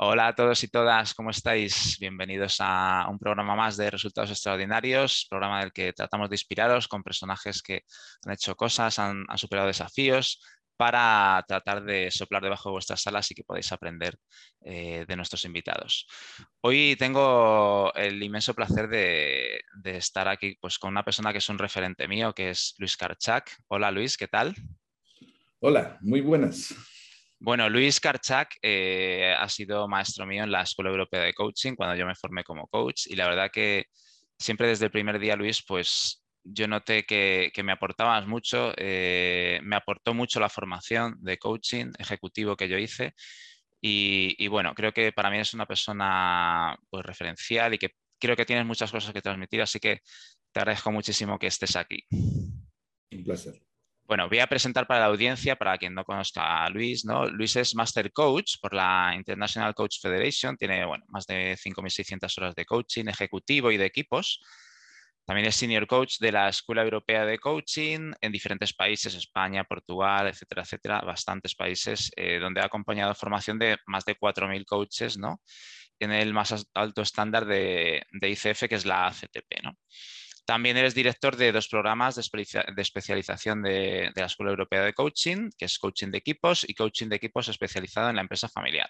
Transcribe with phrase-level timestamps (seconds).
[0.00, 1.96] Hola a todos y todas, ¿cómo estáis?
[1.98, 7.02] Bienvenidos a un programa más de Resultados Extraordinarios, programa del que tratamos de inspiraros con
[7.02, 7.82] personajes que
[8.24, 10.40] han hecho cosas, han, superado desafíos
[10.76, 14.16] para tratar de soplar debajo de vuestras salas y que podáis aprender
[14.60, 16.06] eh, de nuestros invitados.
[16.60, 21.58] Hoy tengo el inmenso placer de, estar aquí pues, con una persona que es un
[21.58, 23.50] referente mío, que es Luis Karchak.
[23.66, 24.54] Hola Luis, ¿qué tal?
[25.58, 26.72] Hola, muy buenas.
[27.40, 31.94] Bueno, Luis Karchak eh, ha sido maestro mío en la Escuela Europea de Coaching cuando
[31.94, 33.84] yo me formé como coach y la verdad que
[34.36, 39.76] siempre desde el primer día, Luis, pues yo noté que, me aportabas mucho, eh, me
[39.76, 43.14] aportó mucho la formación de coaching ejecutivo que yo hice
[43.80, 48.46] y, bueno, creo que para mí es una persona pues, referencial y que creo que
[48.46, 50.00] tienes muchas cosas que transmitir, así que
[50.50, 52.04] te agradezco muchísimo que estés aquí.
[52.10, 53.62] Un placer.
[54.08, 57.26] Bueno, voy a presentar para la audiencia, para quien no conozca a Luis, ¿no?
[57.26, 62.54] Luis es Master Coach por la International Coach Federation, tiene bueno, más de 5.600 horas
[62.54, 64.40] de coaching ejecutivo y de equipos.
[65.26, 70.26] También es Senior Coach de la Escuela Europea de Coaching en diferentes países, España, Portugal,
[70.26, 75.42] etcétera, etcétera, bastantes países, eh, donde ha acompañado formación de más de 4.000 coaches, ¿no?
[75.98, 79.76] El más alto estándar de, de ICF, que es la ACTP, ¿no?
[80.48, 85.66] También eres director de dos programas de, especialización de, la Escuela Europea de Coaching, que
[85.66, 88.88] es Coaching de Equipos y Coaching de Equipos especializado en la empresa familiar.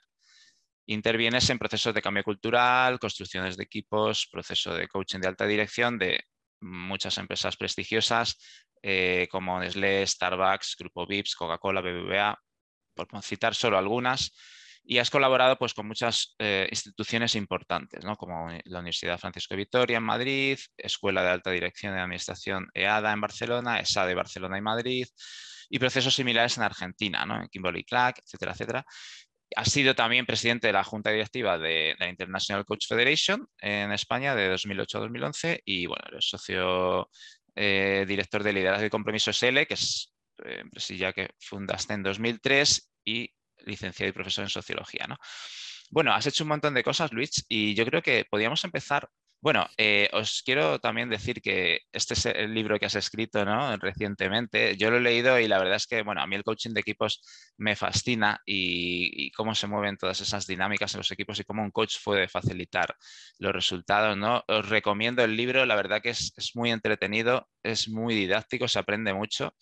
[0.86, 5.98] Intervienes en procesos de cambio cultural, construcciones de equipos, proceso de coaching de alta dirección
[5.98, 6.22] de
[6.60, 8.38] muchas empresas prestigiosas
[8.80, 12.40] eh, como Nestlé, Starbucks, Grupo Vips, Coca-Cola, BBVA,
[12.94, 14.32] por citar solo algunas
[14.90, 19.98] y has colaborado pues, con muchas eh, instituciones importantes, como la Universidad Francisco de Vitoria
[19.98, 24.62] en Madrid, Escuela de Alta Dirección de Administración EADA en Barcelona, ESA de Barcelona y
[24.62, 25.06] Madrid,
[25.68, 27.38] y procesos similares en Argentina, ¿no?
[27.38, 28.86] en Kimberly Clark, etcétera, etcétera.
[29.56, 34.34] Has sido también presidente de la Junta Directiva de, la International Coach Federation en España
[34.34, 37.10] de 2008 a 2011 y bueno, eres socio
[37.54, 40.14] eh, director de Liderazgo y Compromiso SL, que es
[40.46, 43.30] eh, empresa que fundaste en 2003 y
[43.66, 45.16] licenciado y profesor en sociología, ¿no?
[45.90, 49.08] Bueno, has hecho un montón de cosas, Luis, y yo creo que podríamos empezar.
[49.40, 53.76] Bueno, eh, os quiero también decir que este es el libro que has escrito ¿no?
[53.76, 54.76] recientemente.
[54.76, 56.80] Yo lo he leído y la verdad es que, bueno, a mí el coaching de
[56.80, 57.22] equipos
[57.56, 61.70] me fascina y, cómo se mueven todas esas dinámicas en los equipos y cómo un
[61.70, 62.94] coach puede facilitar
[63.38, 64.42] los resultados, ¿no?
[64.48, 69.14] Os recomiendo el libro, la verdad que es, muy entretenido, es muy didáctico, se aprende
[69.14, 69.54] mucho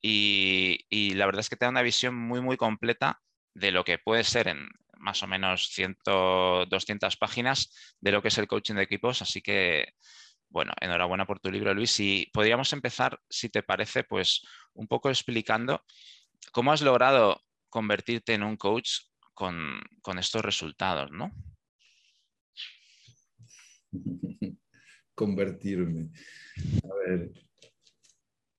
[0.00, 3.20] y, y la verdad es que te da una visión muy, muy completa
[3.58, 8.28] de lo que puede ser en más o menos 100, 200 páginas de lo que
[8.28, 9.22] es el coaching de equipos.
[9.22, 9.94] Así que,
[10.48, 11.98] bueno, enhorabuena por tu libro, Luis.
[12.00, 14.42] Y podríamos empezar, si te parece, pues
[14.74, 15.84] un poco explicando
[16.52, 18.90] cómo has logrado convertirte en un coach
[19.34, 19.80] con,
[20.18, 21.32] estos resultados, ¿no?
[25.14, 26.10] Convertirme.
[26.84, 27.32] A ver,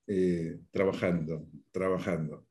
[0.08, 2.49] eh, trabajando, trabajando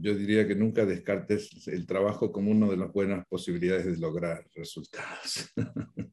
[0.00, 4.46] yo diría que nunca descartes el trabajo como una de las buenas posibilidades de lograr
[4.54, 5.52] resultados.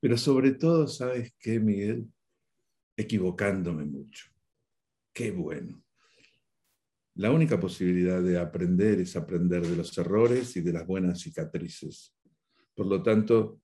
[0.00, 2.06] Pero sobre todo, ¿sabes qué, Miguel?
[2.96, 4.26] Equivocándome mucho.
[5.12, 5.82] Qué bueno.
[7.14, 12.14] La única posibilidad de aprender es aprender de los errores y de las buenas cicatrices.
[12.74, 13.60] Por lo tanto,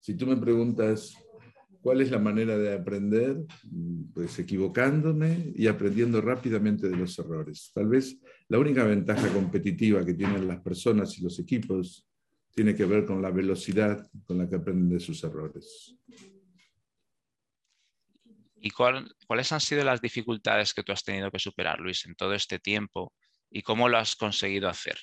[0.00, 1.14] si tú me preguntas,
[1.84, 3.44] ¿Cuál es la manera de aprender?
[4.14, 7.72] Pues equivocándome y aprendiendo rápidamente de los errores.
[7.74, 8.18] Tal vez
[8.48, 12.08] la única ventaja competitiva que tienen las personas y los equipos
[12.52, 15.94] tiene que ver con la velocidad con la que aprenden de sus errores.
[18.56, 22.32] ¿Y cuáles han sido las dificultades que tú has tenido que superar, Luis, en todo
[22.32, 23.12] este tiempo?
[23.50, 24.96] ¿Y cómo lo has conseguido hacer?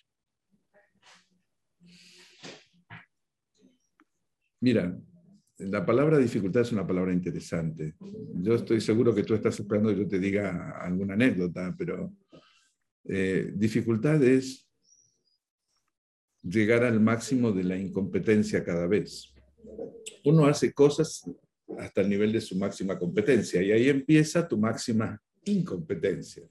[4.60, 5.00] Mira,
[5.70, 7.96] la palabra dificultad es una palabra interesante.
[8.36, 12.14] Yo estoy seguro que tú estás esperando que yo te diga alguna anécdota, pero
[13.06, 14.68] eh, dificultad es
[16.42, 19.34] llegar al máximo de la incompetencia cada vez.
[20.26, 21.30] Uno hace cosas
[21.78, 26.44] hasta el nivel de su máxima competencia y ahí empieza tu máxima incompetencia.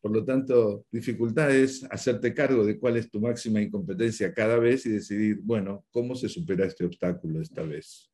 [0.00, 4.84] Por lo tanto, dificultad es hacerte cargo de cuál es tu máxima incompetencia cada vez
[4.84, 8.13] y decidir, bueno, ¿cómo se supera este obstáculo esta vez?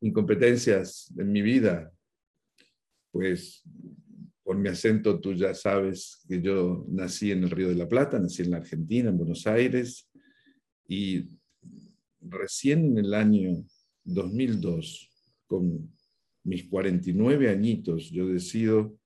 [0.00, 1.92] Incompetencias en mi vida,
[3.10, 3.62] pues
[4.42, 8.18] por mi acento tú ya sabes que yo nací en el Río de la Plata,
[8.18, 10.10] nací en la Argentina, en Buenos Aires,
[10.88, 11.28] y
[12.20, 13.64] recién en el año
[14.04, 15.08] 2002,
[15.46, 15.92] con
[16.42, 18.98] mis 49 añitos, yo decido,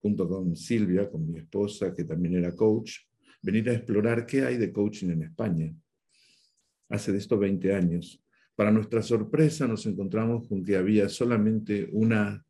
[0.00, 2.98] junto con Silvia, con mi esposa, que también era coach,
[3.42, 5.74] venir a explorar qué hay de coaching en España.
[6.88, 8.23] Hace de esto 20 años.
[8.56, 12.44] Para nuestra sorpresa nos encontramos con que había solamente una,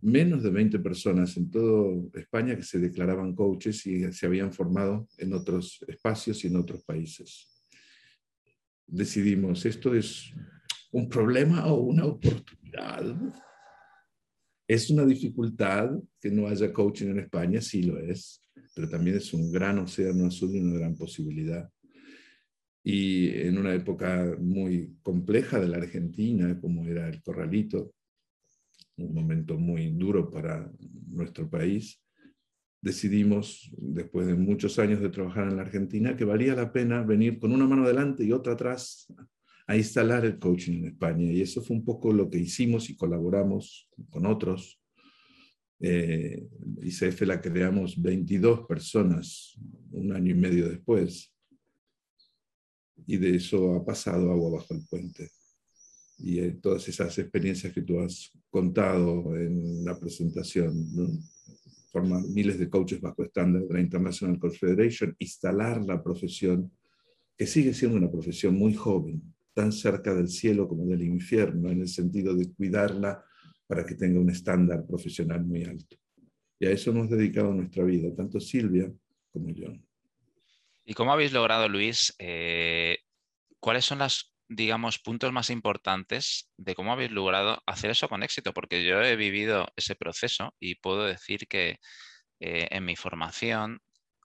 [0.00, 5.08] menos de 20 personas en toda España que se declaraban coaches y se habían formado
[5.18, 7.48] en otros espacios y en otros países.
[8.86, 10.32] Decidimos, ¿esto es
[10.92, 13.14] un problema o una oportunidad?
[14.66, 15.90] ¿Es una dificultad
[16.20, 17.60] que no haya coaching en España?
[17.60, 18.40] Sí lo es,
[18.74, 21.70] pero también es un gran océano azul y una gran posibilidad.
[22.88, 27.92] Y en una época muy compleja de la Argentina, como era el corralito,
[28.96, 30.70] un momento muy duro para
[31.08, 32.00] nuestro país,
[32.80, 37.40] decidimos, después de muchos años de trabajar en la Argentina, que valía la pena venir
[37.40, 39.12] con una mano adelante y otra atrás
[39.66, 41.32] a instalar el coaching en España.
[41.32, 44.80] Y eso fue un poco lo que hicimos y colaboramos con otros.
[45.80, 46.46] Eh,
[46.82, 49.58] ICF la creamos 22 personas
[49.90, 51.35] un año y medio después.
[53.06, 55.30] Y de eso ha pasado agua bajo el puente.
[56.18, 60.74] Y eh, todas esas experiencias que tú has contado en la presentación,
[61.90, 66.70] formar miles de coaches bajo estándar de la International Coach Federation, instalar la profesión,
[67.36, 69.22] que sigue siendo una profesión muy joven,
[69.52, 73.22] tan cerca del cielo como del infierno, en el sentido de cuidarla
[73.66, 75.96] para que tenga un estándar profesional muy alto.
[76.58, 78.90] Y a eso hemos dedicado nuestra vida, tanto Silvia
[79.32, 79.68] como yo.
[80.86, 82.14] ¿Y cómo habéis logrado, Luis?
[82.20, 82.98] Eh,
[83.60, 88.52] ¿Cuáles son los, digamos, puntos más importantes de cómo habéis logrado hacer eso con éxito?
[88.54, 91.80] Porque yo he vivido ese proceso y puedo decir que
[92.40, 93.80] eh, en mi formación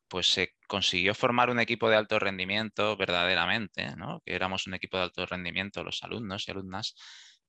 [0.07, 4.21] pues se consiguió formar un equipo de alto rendimiento verdaderamente, ¿no?
[4.25, 6.95] que éramos un equipo de alto rendimiento, los alumnos y alumnas,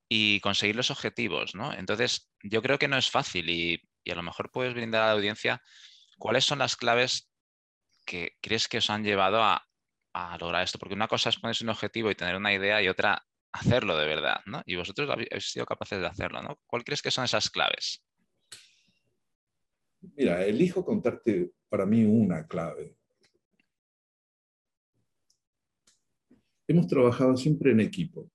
[0.09, 1.55] y conseguir los objetivos.
[1.57, 1.73] ¿no?
[1.75, 5.13] Entonces, yo creo que no es fácil y, a lo mejor puedes brindar a la
[5.13, 5.61] audiencia
[6.19, 7.32] cuáles son las claves
[8.05, 9.67] que crees que os han llevado a,
[10.39, 13.23] lograr esto, porque una cosa es ponerse un objetivo y tener una idea y otra
[13.53, 14.63] hacerlo de verdad, ¿no?
[14.67, 16.59] Y vosotros habéis sido capaces de hacerlo, ¿no?
[16.67, 18.05] ¿Cuál crees que son esas claves?
[20.17, 22.97] Mira, elijo contarte para mí una clave.
[26.67, 28.31] Hemos trabajado siempre en equipo.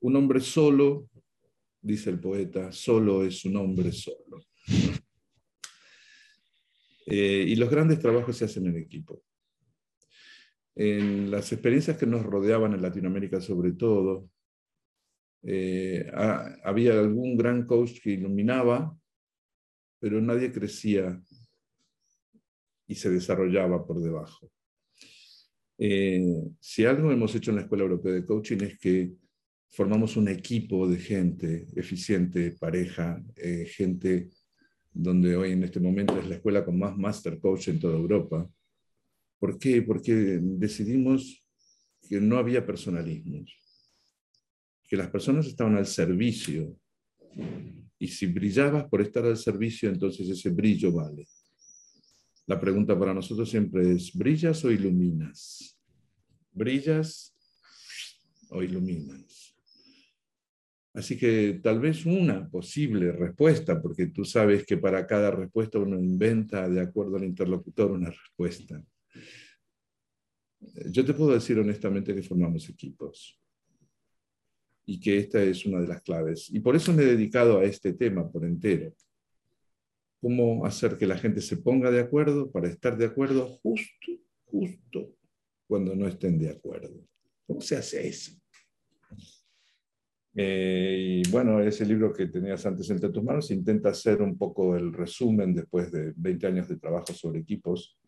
[0.00, 1.08] Un hombre solo,
[1.80, 4.40] dice el poeta, solo es un hombre solo.
[7.10, 9.22] Eh, y los grandes trabajos se hacen en equipo.
[10.74, 14.30] En las experiencias que nos rodeaban en Latinoamérica sobre todo,
[15.42, 16.10] eh,
[16.64, 18.96] había algún gran coach que iluminaba
[20.00, 21.22] pero nadie crecía
[22.88, 24.50] y se desarrollaba por debajo.
[25.78, 29.12] Eh, si algo hemos hecho en la Escuela Europea de Coaching es que
[29.68, 34.30] formamos un equipo de gente eficiente, pareja, eh, gente
[34.92, 38.48] donde hoy en este momento es la escuela con más Master Coach en toda Europa.
[39.38, 39.82] ¿Por qué?
[39.82, 41.46] Porque decidimos
[42.08, 43.56] que no había personalismos,
[44.88, 46.76] que las personas estaban al servicio
[47.98, 51.26] y si brillabas por estar al servicio, entonces ese brillo vale.
[52.46, 55.78] La pregunta para nosotros siempre es, ¿brillas o iluminas?
[56.50, 57.36] ¿Brillas
[58.48, 59.39] o iluminas?
[60.92, 65.98] Así que tal vez una posible respuesta, porque tú sabes que para cada respuesta uno
[65.98, 68.82] inventa de acuerdo al interlocutor una respuesta.
[70.90, 73.40] Yo te puedo decir honestamente que formamos equipos
[74.84, 76.50] y que esta es una de las claves.
[76.50, 78.92] Y por eso me he dedicado a este tema por entero.
[80.20, 84.12] Cómo hacer que la gente se ponga de acuerdo para estar de acuerdo justo,
[84.46, 85.14] justo
[85.68, 87.06] cuando no estén de acuerdo.
[87.46, 88.39] ¿Cómo se hace eso?
[90.42, 94.74] Eh, y bueno, ese libro que tenías antes entre tus manos intenta hacer un poco
[94.74, 97.98] el resumen después de 20 años de trabajo sobre equipos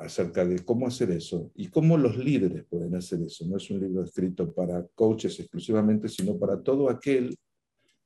[0.00, 3.46] acerca de cómo hacer eso y cómo los líderes pueden hacer eso.
[3.46, 7.38] No es un libro escrito para coaches exclusivamente, sino para todo aquel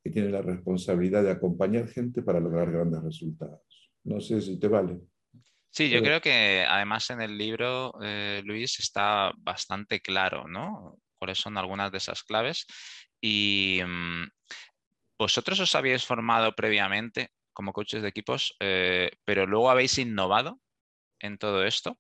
[0.05, 3.91] que tiene la responsabilidad de acompañar gente para lograr grandes resultados.
[4.05, 5.01] No sé si te vale.
[5.71, 10.99] Sí, yo creo que además en el libro, eh, Luis, está bastante claro, ¿no?
[11.19, 12.67] Cuáles son algunas de esas claves.
[13.21, 14.25] Y mm,
[15.19, 20.61] vosotros os habéis formado previamente como coaches de equipos, eh, pero luego habéis innovado
[21.19, 21.99] en todo esto?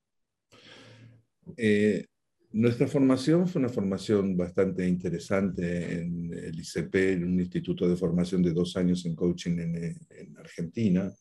[1.56, 2.06] Eh,
[2.52, 8.40] nuestra formación fue una formación bastante interesante en el ICP, en un instituto de formación
[8.40, 11.12] de dos años en coaching en, Argentina,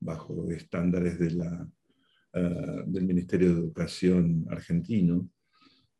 [0.00, 5.30] bajo estándares ah, del Ministerio de Educación argentino.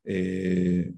[0.03, 0.93] Eh,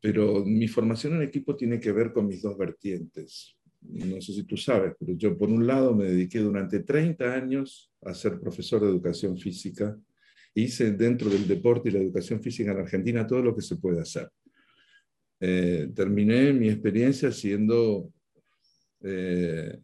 [0.00, 3.56] pero mi formación en equipo tiene que ver con mis dos vertientes.
[3.82, 7.92] no sé si tú sabes, pero yo por un lado me dediqué durante 30 años
[8.02, 9.98] a ser profesor de educación física.
[10.54, 14.00] Hice dentro del deporte y la educación física en Argentina todo lo que se puede
[14.00, 14.28] hacer.
[15.38, 18.12] Eh, terminé mi experiencia siendo
[19.02, 19.78] eh,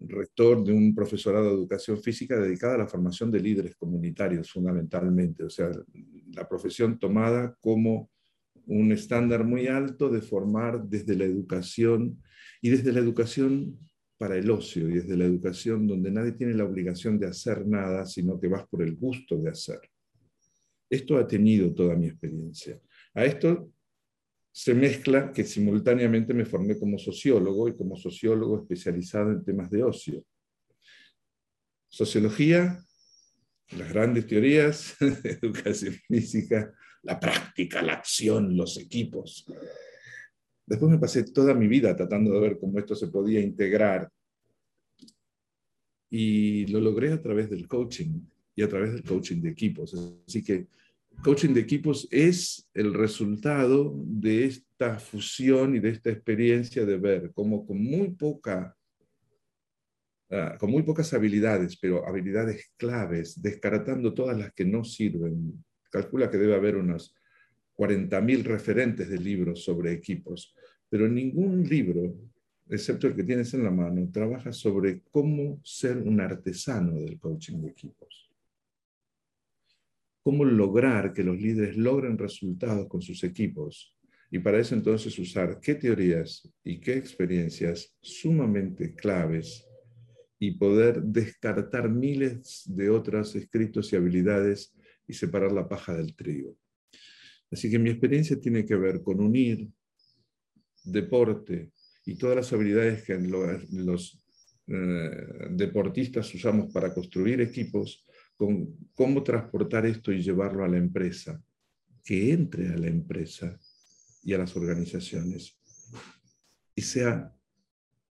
[0.00, 5.44] rector de un profesorado de educación física dedicado a la formación de líderes comunitarios fundamentalmente,
[5.44, 5.70] o sea,
[6.32, 8.10] la profesión tomada como
[8.70, 12.22] un estándar muy alto de formar desde la educación
[12.62, 13.78] y desde la educación
[14.16, 18.06] para el ocio y desde la educación donde nadie tiene la obligación de hacer nada,
[18.06, 19.80] sino que vas por el gusto de hacer.
[20.88, 22.80] Esto ha tenido toda mi experiencia.
[23.14, 23.72] A esto
[24.52, 29.82] se mezcla que simultáneamente me formé como sociólogo y como sociólogo especializado en temas de
[29.82, 30.24] ocio.
[31.88, 32.78] Sociología,
[33.76, 36.72] las grandes teorías, educación física,
[37.02, 39.46] la práctica, la acción, los equipos.
[40.66, 44.10] Después me pasé toda mi vida tratando de ver cómo esto se podía integrar
[46.10, 48.20] y lo logré a través del coaching
[48.54, 49.94] y a través del coaching de equipos.
[50.26, 50.66] Así que
[51.22, 57.32] coaching de equipos es el resultado de esta fusión y de esta experiencia de ver
[57.32, 58.76] cómo con muy poca
[60.30, 65.64] ah, con muy pocas habilidades, pero habilidades claves, descartando todas las que no sirven.
[65.90, 67.14] Calcula que debe haber unos
[67.76, 70.54] 40.000 referentes de libros sobre equipos,
[70.88, 72.14] pero ningún libro,
[72.68, 77.60] excepto el que tienes en la mano, trabaja sobre cómo ser un artesano del coaching
[77.60, 78.30] de equipos
[80.22, 83.94] cómo lograr que los líderes logren resultados con sus equipos.
[84.30, 89.66] Y para eso entonces usar qué teorías y qué experiencias sumamente claves
[90.38, 94.72] y poder descartar miles de otros escritos y habilidades
[95.10, 96.56] y separar la paja del trigo.
[97.50, 99.68] Así que mi experiencia tiene que ver con unir
[100.84, 101.72] deporte
[102.06, 104.24] y todas las habilidades que los
[104.68, 105.10] eh,
[105.50, 111.42] deportistas usamos para construir equipos con cómo transportar esto y llevarlo a la empresa,
[112.04, 113.58] que entre a la empresa
[114.22, 115.58] y a las organizaciones
[116.74, 117.34] y sea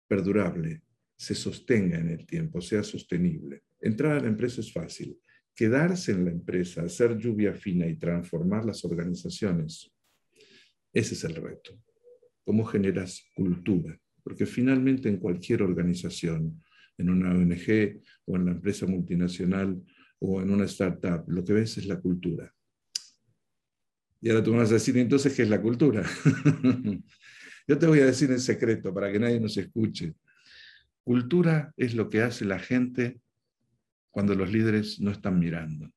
[0.06, 0.82] perdurable,
[1.16, 3.62] se sostenga en el tiempo, sea sostenible.
[3.80, 5.18] Entrar a la empresa es fácil.
[5.54, 9.92] Quedarse en la empresa, hacer lluvia fina y transformar las organizaciones,
[10.92, 11.78] ese es el reto.
[12.44, 13.98] ¿Cómo generas cultura?
[14.22, 16.62] Porque finalmente en cualquier organización,
[16.98, 19.82] en una ONG o en la empresa multinacional,
[20.24, 22.54] o en una startup, lo que ves es la cultura.
[24.20, 26.04] Y ahora tú me vas a decir, entonces, ¿qué es la cultura?
[27.66, 30.14] Yo te voy a decir en secreto para que nadie nos escuche.
[31.02, 33.20] Cultura es lo que hace la gente
[34.12, 35.90] cuando los líderes no están mirando.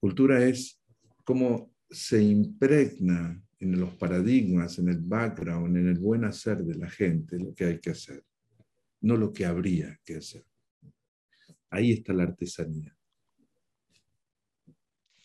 [0.00, 0.82] Cultura es
[1.22, 6.90] cómo se impregna en los paradigmas, en el background, en el buen hacer de la
[6.90, 8.24] gente, lo que hay que hacer
[9.02, 10.44] no lo que habría que hacer.
[11.70, 12.96] Ahí está la artesanía.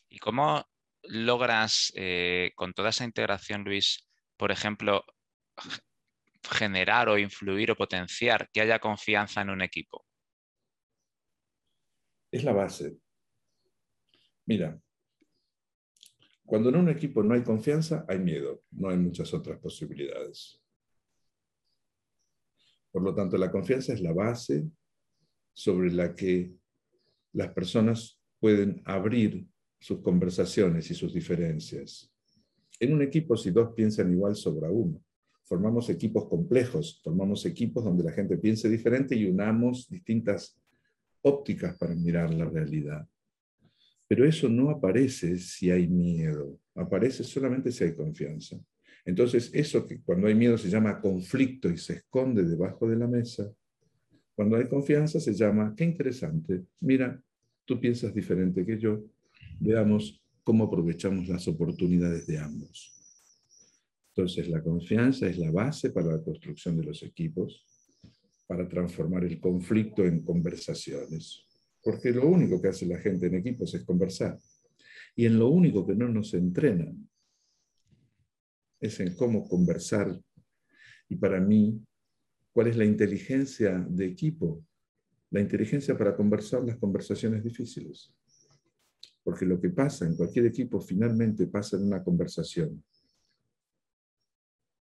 [0.10, 0.66] ¿Y cómo
[1.04, 5.04] logras, eh, con toda esa integración, Luis, por ejemplo,
[6.50, 10.06] generar o influir o potenciar que haya confianza en un equipo?
[12.32, 12.98] Es la base.
[14.46, 14.80] Mira,
[16.46, 20.62] cuando en un equipo no hay confianza, hay miedo, no hay muchas otras posibilidades.
[22.92, 24.66] Por lo tanto, la confianza es la base
[25.54, 26.54] sobre la que
[27.34, 29.46] las personas pueden abrir
[29.80, 32.12] sus conversaciones y sus diferencias.
[32.80, 35.04] En un equipo, si dos piensan igual, sobra uno.
[35.48, 40.60] Formamos equipos complejos, formamos equipos donde la gente piense diferente y unamos distintas
[41.22, 43.08] ópticas para mirar la realidad.
[44.10, 48.58] Pero eso no aparece si hay miedo, aparece solamente si hay confianza.
[49.06, 53.08] Entonces, eso que cuando hay miedo se llama conflicto y se esconde debajo de la
[53.08, 53.50] mesa,
[54.36, 57.22] cuando hay confianza se llama, qué interesante, mira,
[57.64, 59.02] tú piensas diferente que yo,
[59.62, 62.97] veamos cómo aprovechamos las oportunidades de ambos.
[64.18, 67.64] Entonces, la confianza es la base para la construcción de los equipos,
[68.48, 71.46] para transformar el conflicto en conversaciones,
[71.84, 74.40] porque lo único que hace la gente en equipos es conversar.
[75.16, 77.08] Y en lo único que no nos entrenan
[78.80, 80.20] es en cómo conversar.
[81.08, 81.80] Y para mí,
[82.52, 84.66] ¿cuál es la inteligencia de equipo?
[85.30, 88.12] La inteligencia para conversar las conversaciones difíciles.
[89.24, 92.84] Porque lo que pasa en cualquier equipo finalmente pasa en una conversación.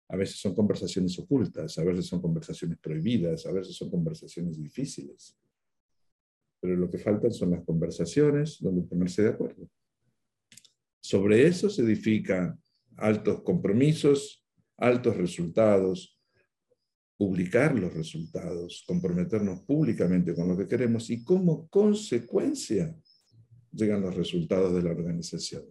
[0.10, 5.38] A veces son conversaciones ocultas, a veces son conversaciones prohibidas, a veces son conversaciones difíciles.
[6.60, 9.70] Pero lo que faltan son las conversaciones donde ponerse de acuerdo.
[11.00, 12.58] Sobre eso se edifica
[12.98, 14.46] altos compromisos,
[14.78, 16.20] altos resultados,
[17.18, 22.98] publicar los resultados, comprometernos públicamente con lo que queremos y como consecuencia
[23.72, 25.64] llegan los resultados de la organización.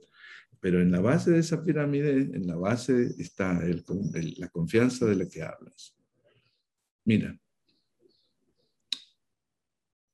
[0.60, 3.60] Pero en la base de esa pirámide, en la base está
[4.36, 5.96] la confianza de la que hablas.
[7.04, 7.38] Mira,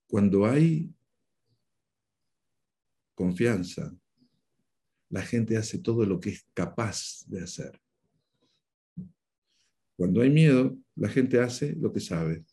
[0.06, 0.94] cuando hay
[3.14, 3.96] confianza,
[5.08, 7.80] la gente hace todo lo que es capaz de hacer.
[9.96, 12.44] Cuando hay miedo, la gente hace lo que sabe.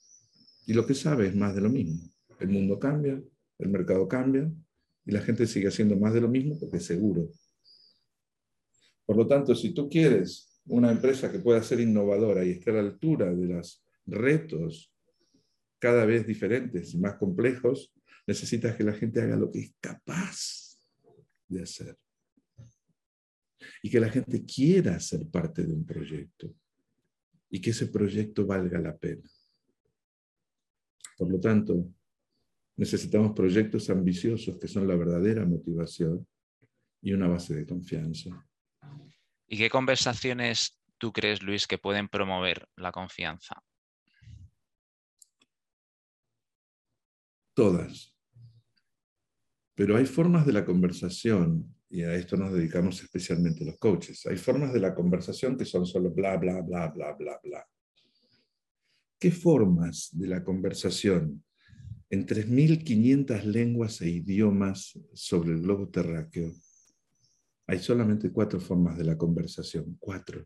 [0.68, 2.12] Y lo que sabe es más de lo mismo.
[2.40, 3.22] El mundo cambia,
[3.60, 4.52] el mercado cambia
[5.06, 7.30] y la gente sigue haciendo más de lo mismo porque es seguro.
[9.12, 12.76] Por lo tanto, si tú quieres una empresa que pueda ser innovadora y esté a
[12.76, 14.90] la altura de los retos
[15.80, 17.94] cada vez diferentes y más complejos,
[18.26, 20.78] necesitas que la gente haga lo que es capaz
[21.46, 21.98] de hacer.
[23.84, 26.56] Y que la gente quiera ser parte de un proyecto
[27.50, 29.30] y que ese proyecto valga la pena.
[31.18, 31.86] Por lo tanto,
[32.78, 36.26] necesitamos proyectos ambiciosos que son la verdadera motivación
[37.02, 38.48] y una base de confianza.
[39.52, 43.62] ¿Y qué conversaciones tú crees, Luis, que pueden promover la confianza?
[47.54, 48.16] Todas.
[49.76, 54.38] Pero hay formas de la conversación, y a esto nos dedicamos especialmente los coaches, hay
[54.38, 57.68] formas de la conversación que son solo bla, bla, bla, bla, bla, bla.
[59.20, 61.44] ¿Qué formas de la conversación
[62.10, 66.54] en 3.500 lenguas e idiomas sobre el globo terráqueo?
[67.72, 70.46] Hay solamente cuatro formas de la conversación, cuatro,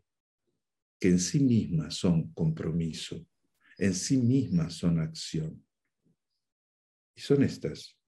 [0.96, 3.26] que en sí mismas son compromiso,
[3.78, 5.60] en sí mismas son acción.
[7.16, 7.98] Y son estas.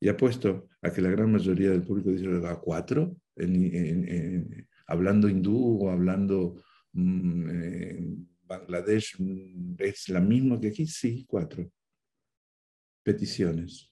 [0.00, 3.14] Y apuesto a que la gran mayoría del público dice, ¿a cuatro?
[4.86, 6.62] hablando hindú o hablando
[6.94, 10.86] mm, Bangladesh, mm, ¿es la misma que aquí?
[10.86, 11.70] Sí, cuatro.
[13.02, 13.90] Peticiones.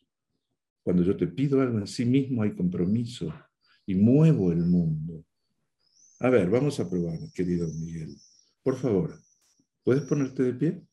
[0.83, 3.31] Cuando yo te pido algo en sí mismo hay compromiso
[3.91, 5.27] y muevo el mundo.
[6.21, 8.17] A ver, vamos a probar, querido Miguel.
[8.63, 9.21] Por favor,
[9.83, 10.87] ¿puedes ponerte de pie?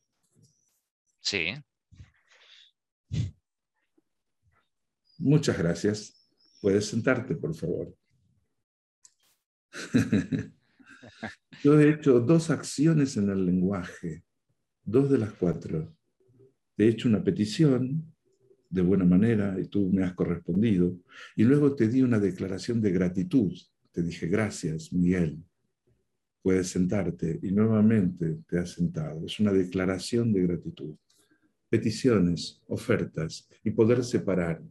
[1.20, 1.54] Sí.
[5.20, 6.28] Muchas gracias.
[6.60, 7.96] Puedes sentarte, por favor.
[11.64, 14.24] Yo he hecho dos acciones en el lenguaje,
[14.82, 15.96] dos de las cuatro.
[16.76, 18.12] He hecho una petición
[18.70, 20.98] de buena manera y tú me has correspondido.
[21.36, 23.54] Y luego te di una declaración de gratitud.
[23.92, 25.44] Te dije, gracias, Miguel.
[26.42, 29.26] Puedes sentarte y nuevamente te has sentado.
[29.26, 30.96] Es una declaración de gratitud.
[31.70, 34.62] Peticiones, ofertas y poder separar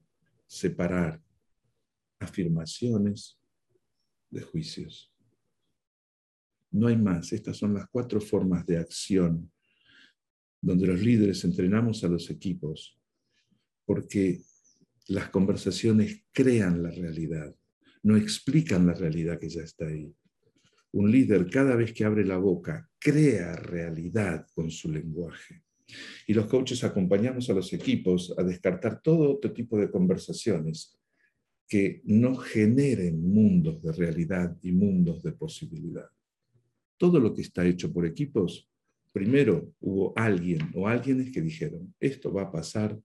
[0.47, 1.21] separar
[2.19, 3.39] afirmaciones
[4.31, 5.13] de juicios.
[6.71, 7.33] No hay más.
[7.33, 9.51] Estas son las cuatro formas de acción
[10.61, 12.99] donde los líderes entrenamos a los equipos,
[13.87, 14.43] porque
[15.09, 17.55] las conversaciones crean la realidad,
[18.03, 20.13] no explican la realidad que ya está ahí.
[20.93, 25.63] Un líder cada vez que abre la boca crea realidad con su lenguaje.
[26.27, 30.99] Y los coaches acompañamos a los equipos a descartar todo otro tipo de conversaciones
[31.69, 36.09] que no generen mundos de realidad y mundos de posibilidad.
[36.97, 38.69] Todo lo que está hecho por equipos,
[39.13, 42.99] primero hubo alguien o alguienes que dijeron, esto va a pasar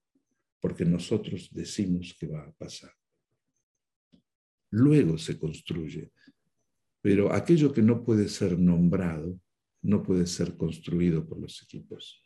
[0.61, 2.93] porque nosotros decimos que va a pasar.
[4.69, 6.11] Luego se construye,
[7.01, 9.37] pero aquello que no puede ser nombrado
[9.81, 12.23] no puede ser construido por los equipos.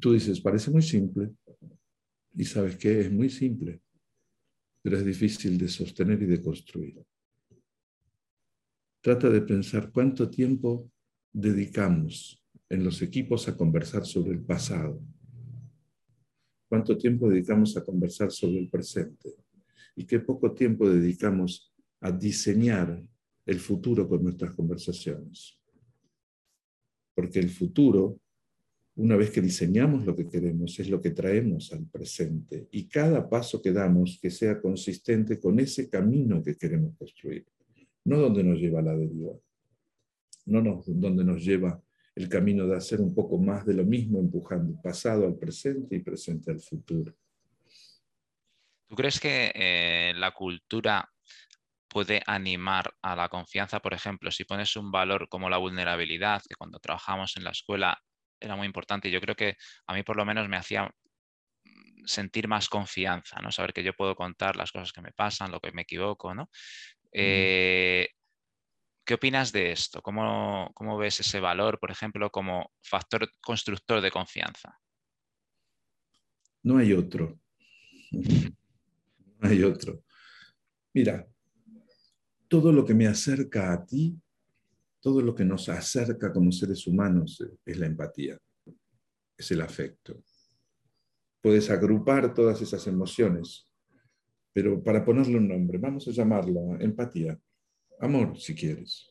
[0.00, 1.30] Tú dices, parece muy simple.
[2.34, 3.82] Y sabes que es muy simple,
[4.80, 7.02] pero es difícil de sostener y de construir.
[9.02, 10.90] Trata de pensar cuánto tiempo
[11.32, 15.02] dedicamos en los equipos a conversar sobre el pasado.
[16.72, 19.34] Cuánto tiempo dedicamos a conversar sobre el presente.
[19.94, 22.98] Y qué poco tiempo dedicamos a diseñar
[23.44, 25.60] el futuro con nuestras conversaciones.
[27.14, 28.18] Porque el futuro
[28.94, 32.68] una vez que diseñamos lo que queremos, es lo que traemos al presente.
[32.70, 37.44] Y cada paso que damos que sea consistente con ese camino que queremos construir.
[38.06, 39.34] No donde nos lleva la deriva.
[40.46, 41.82] No donde nos lleva
[42.14, 46.00] el camino de hacer un poco más de lo mismo, empujando pasado al presente y
[46.00, 47.14] presente al futuro.
[48.88, 51.08] ¿Tú crees que eh, la cultura
[51.88, 53.80] puede animar a la confianza?
[53.80, 57.98] Por ejemplo, si pones un valor como la vulnerabilidad, que cuando trabajamos en la escuela
[58.42, 59.10] era muy importante.
[59.10, 60.90] Yo creo que a mí por lo menos me hacía
[62.04, 63.52] sentir más confianza, ¿no?
[63.52, 66.50] Saber que yo puedo contar las cosas que me pasan, lo que me equivoco, ¿no?
[67.12, 68.08] Eh,
[69.04, 70.00] ¿Qué opinas de esto?
[70.00, 74.78] ¿Cómo, ¿Cómo, ves ese valor, por ejemplo, como factor constructor de confianza?
[76.62, 77.40] No hay otro.
[78.12, 80.04] No hay otro.
[80.94, 81.26] Mira,
[82.46, 84.16] todo lo que me acerca a ti,
[85.00, 88.38] todo lo que nos acerca como seres humanos es la empatía,
[89.36, 90.22] es el afecto.
[91.40, 93.68] Puedes agrupar todas esas emociones,
[94.52, 97.36] pero para ponerle un nombre, vamos a llamarlo empatía
[98.02, 99.10] amor si quieres.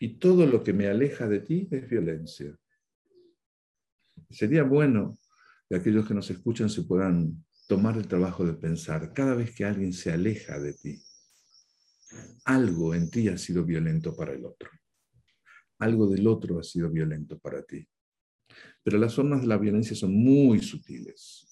[0.00, 2.56] Y todo lo que me aleja de ti es violencia.
[4.30, 5.18] Sería bueno
[5.68, 9.64] que aquellos que nos escuchan se puedan tomar el trabajo de pensar, cada vez que
[9.64, 11.02] alguien se aleja de ti,
[12.44, 14.70] algo en ti ha sido violento para el otro.
[15.78, 17.86] Algo del otro ha sido violento para ti.
[18.82, 21.45] Pero las formas de la violencia son muy sutiles.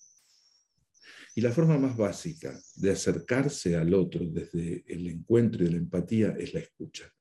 [1.34, 6.34] Y la forma más básica de acercarse al otro desde el encuentro y la empatía
[6.38, 7.12] es la escucha.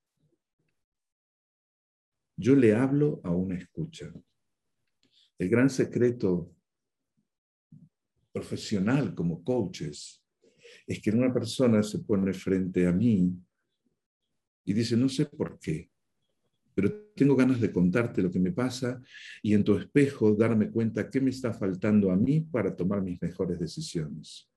[2.37, 4.13] Yo le hablo a una escucha.
[5.37, 6.55] El gran secreto
[8.31, 10.23] profesional como coaches
[10.87, 13.31] es que una persona se pone frente a mí
[14.65, 15.91] y dice, no sé por qué,
[16.75, 19.01] pero tengo ganas de contarte lo que me pasa
[19.41, 23.21] y en tu espejo darme cuenta qué me está faltando a mí para tomar mis
[23.21, 24.49] mejores decisiones.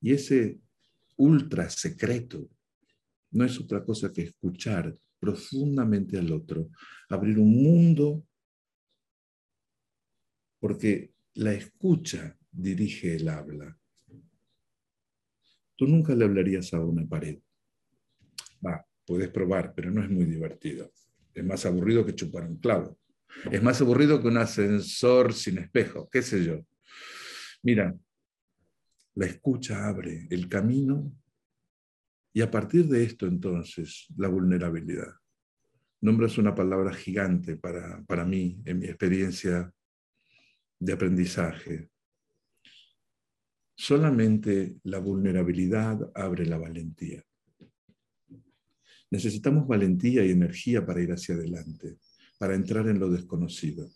[0.00, 0.60] Y ese
[1.16, 2.48] ultra secreto
[3.32, 6.70] no es otra cosa que escuchar profundamente al otro,
[7.08, 8.26] abrir un mundo,
[10.58, 13.78] porque la escucha dirige el habla.
[15.76, 17.38] Tú nunca le hablarías a una pared.
[18.64, 20.92] Va, Puedes probar, pero no es muy divertido.
[21.34, 22.96] Es más aburrido que chupar un clavo.
[23.50, 26.64] Es más aburrido que un ascensor sin espejo, qué sé yo.
[27.64, 27.92] Mira,
[29.16, 31.12] la escucha abre el camino
[32.32, 35.12] y a partir de esto entonces la vulnerabilidad.
[36.00, 39.74] Nombras una palabra gigante para, para mí en mi experiencia
[40.78, 41.90] de aprendizaje.
[43.74, 47.24] Solamente la vulnerabilidad abre la valentía.
[49.10, 51.98] Necesitamos valentía y energía para ir hacia adelante,
[52.38, 53.90] para entrar en lo desconocido.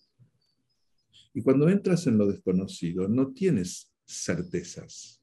[1.32, 5.22] Y cuando entras en lo desconocido, no tienes certezas.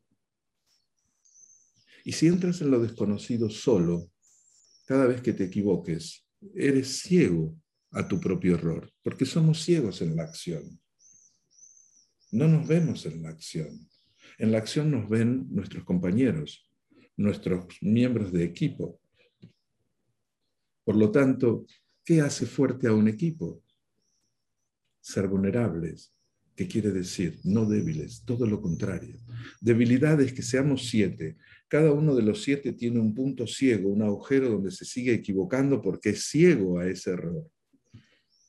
[2.03, 4.09] Y si entras en lo desconocido solo,
[4.85, 6.25] cada vez que te equivoques,
[6.55, 7.55] eres ciego
[7.91, 10.79] a tu propio error, porque somos ciegos en la acción.
[12.31, 13.89] No nos vemos en la acción.
[14.37, 16.69] En la acción nos ven nuestros compañeros,
[17.17, 19.00] nuestros miembros de equipo,
[20.83, 21.65] por lo tanto,
[22.03, 23.61] ¿qué hace fuerte a un equipo?
[24.99, 26.13] Ser vulnerables.
[26.55, 27.39] ¿Qué quiere decir?
[27.43, 29.17] No débiles, todo lo contrario.
[29.61, 31.37] Debilidad es que seamos siete.
[31.67, 35.81] Cada uno de los siete tiene un punto ciego, un agujero donde se sigue equivocando
[35.81, 37.49] porque es ciego a ese error.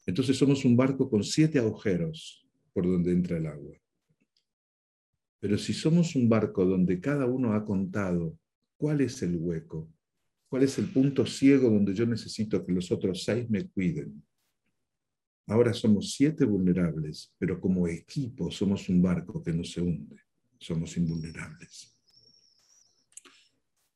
[0.04, 3.76] Entonces somos un barco con siete agujeros por donde entra el agua.
[5.38, 8.36] Pero si somos un barco donde cada uno ha contado
[8.76, 9.88] cuál es el hueco,
[10.52, 14.22] ¿Cuál es el punto ciego donde yo necesito que los otros seis me cuiden?
[15.46, 20.20] Ahora somos siete vulnerables, pero como equipo somos un barco que no se hunde.
[20.58, 21.98] Somos invulnerables.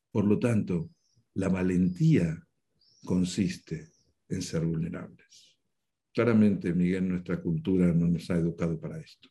[0.09, 0.89] Por lo tanto,
[1.35, 2.43] la valentía
[3.05, 3.91] consiste
[4.27, 5.59] en ser vulnerables.
[6.11, 9.29] Claramente, Miguel, nuestra cultura no nos ha educado para esto.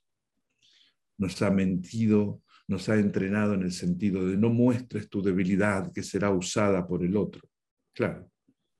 [1.19, 6.03] Nos ha mentido nos ha entrenado en el sentido de no muestres tu debilidad que
[6.03, 7.43] será usada por el otro.
[7.93, 8.31] Claro,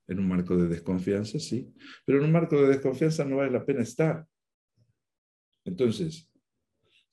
[0.07, 1.73] en un marco de desconfianza, sí,
[2.05, 4.25] pero en un marco de desconfianza no vale la pena estar.
[5.65, 6.29] Entonces,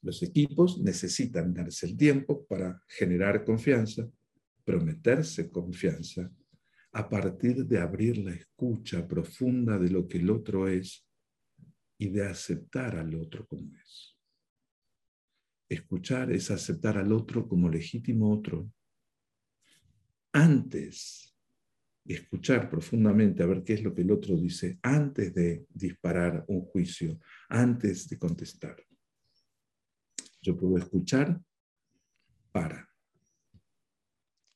[0.03, 4.09] los equipos necesitan darse el tiempo para generar confianza,
[4.65, 6.31] prometerse confianza,
[6.93, 11.05] a partir de abrir la escucha profunda de lo que el otro es
[11.99, 14.14] y de aceptar al otro como es.
[15.69, 18.71] Escuchar es aceptar al otro como legítimo otro.
[20.33, 21.35] Antes
[22.05, 26.45] de escuchar profundamente a ver qué es lo que el otro dice, antes de disparar
[26.49, 28.77] un juicio, antes de contestar.
[30.43, 31.41] Yo puedo escuchar
[32.53, 32.87] para.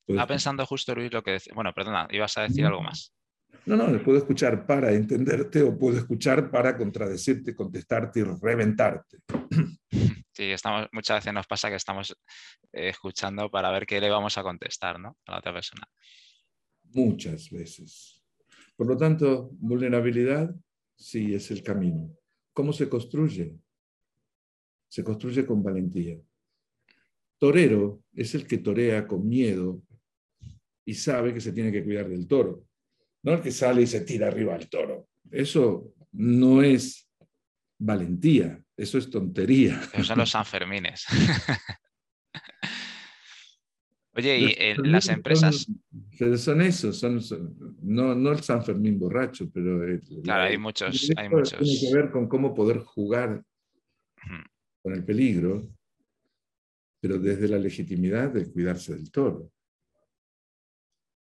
[0.06, 1.52] Estaba pensando justo, Luis, lo que decía.
[1.54, 3.14] Bueno, perdona, ibas a decir algo más.
[3.64, 9.18] No, no, puedo escuchar para entenderte o puedo escuchar para contradecirte, contestarte y reventarte.
[10.38, 12.16] Sí, estamos, muchas veces nos pasa que estamos
[12.72, 15.16] eh, escuchando para ver qué le vamos a contestar ¿no?
[15.26, 15.82] a la otra persona.
[16.92, 18.22] Muchas veces.
[18.76, 20.54] Por lo tanto, vulnerabilidad
[20.94, 22.16] sí es el camino.
[22.52, 23.56] ¿Cómo se construye?
[24.86, 26.16] Se construye con valentía.
[27.36, 29.82] Torero es el que torea con miedo
[30.84, 32.64] y sabe que se tiene que cuidar del toro.
[33.24, 35.08] no el que sale y se tira arriba al toro.
[35.32, 37.07] Eso no es
[37.78, 39.80] valentía, eso es tontería.
[39.92, 41.06] Esos son los Sanfermines.
[44.14, 45.66] Oye, y eh, las empresas.
[46.36, 47.20] Son, esos, son,
[47.82, 49.80] no, no, el San Fermín borracho, pero.
[50.24, 51.56] claro, hay muchos, hay muchos.
[51.56, 53.44] Tiene que ver con cómo poder jugar
[54.82, 55.68] con el peligro,
[57.00, 59.52] pero desde la legitimidad de cuidarse del toro.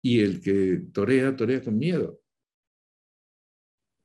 [0.01, 2.21] Y el que torea, torea con miedo.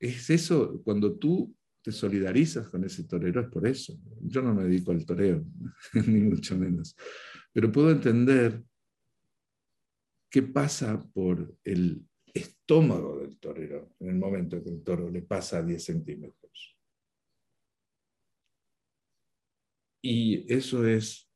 [0.01, 3.99] Es eso, cuando tú te solidarizas con ese torero, es por eso.
[4.23, 5.45] Yo no me dedico al toreo,
[6.07, 6.97] ni mucho menos.
[7.53, 8.63] Pero puedo entender
[10.31, 15.59] qué pasa por el estómago del torero en el momento que el toro le pasa
[15.59, 16.77] a 10 centímetros.
[20.03, 21.29] Y eso es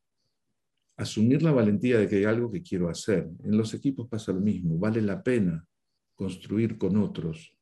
[0.97, 3.29] asumir la valentía de que hay algo que quiero hacer.
[3.43, 5.67] En los equipos pasa lo mismo, vale la pena
[6.15, 7.57] construir con otros,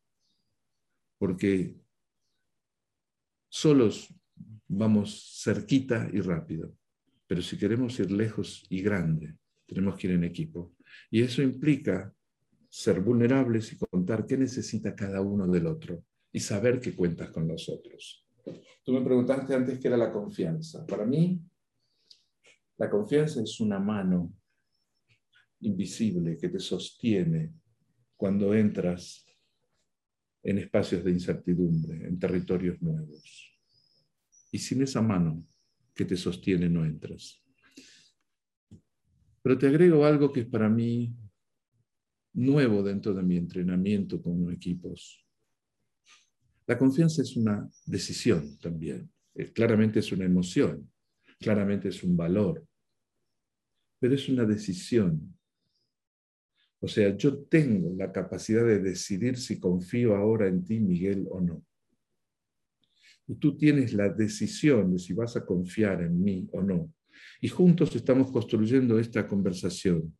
[1.19, 1.82] porque
[3.53, 4.09] solos
[4.67, 6.75] vamos cerquita y rápido,
[7.27, 9.37] pero si queremos ir lejos y grande,
[9.67, 10.75] tenemos que ir en equipo.
[11.11, 12.15] Y eso implica
[12.71, 17.47] ser vulnerables y contar qué necesita cada uno del otro y saber que cuentas con
[17.47, 18.27] los otros.
[18.83, 20.87] Tú me preguntaste antes qué era la confianza.
[20.87, 21.39] Para mí,
[22.79, 24.33] la confianza es una mano
[25.61, 27.53] invisible que te sostiene
[28.17, 29.27] cuando entras
[30.43, 33.59] en espacios de incertidumbre, en territorios nuevos.
[34.51, 35.47] Y sin esa mano
[35.95, 37.43] que te sostiene no entras.
[39.43, 41.15] Pero te agrego algo que es para mí
[42.35, 45.27] nuevo dentro de mi entrenamiento con equipos.
[46.67, 49.11] La confianza es una decisión también.
[49.35, 50.91] Eh, claramente es una emoción,
[51.41, 52.65] claramente es un valor,
[53.99, 55.37] pero es una decisión.
[56.85, 61.41] O sea, yo tengo la capacidad de decidir si confío ahora en ti, Miguel, o
[61.41, 61.65] no.
[63.29, 66.93] Y tú tienes la decisión de si vas a confiar en mí o no.
[67.41, 70.13] Y juntos estamos construyendo esta conversación.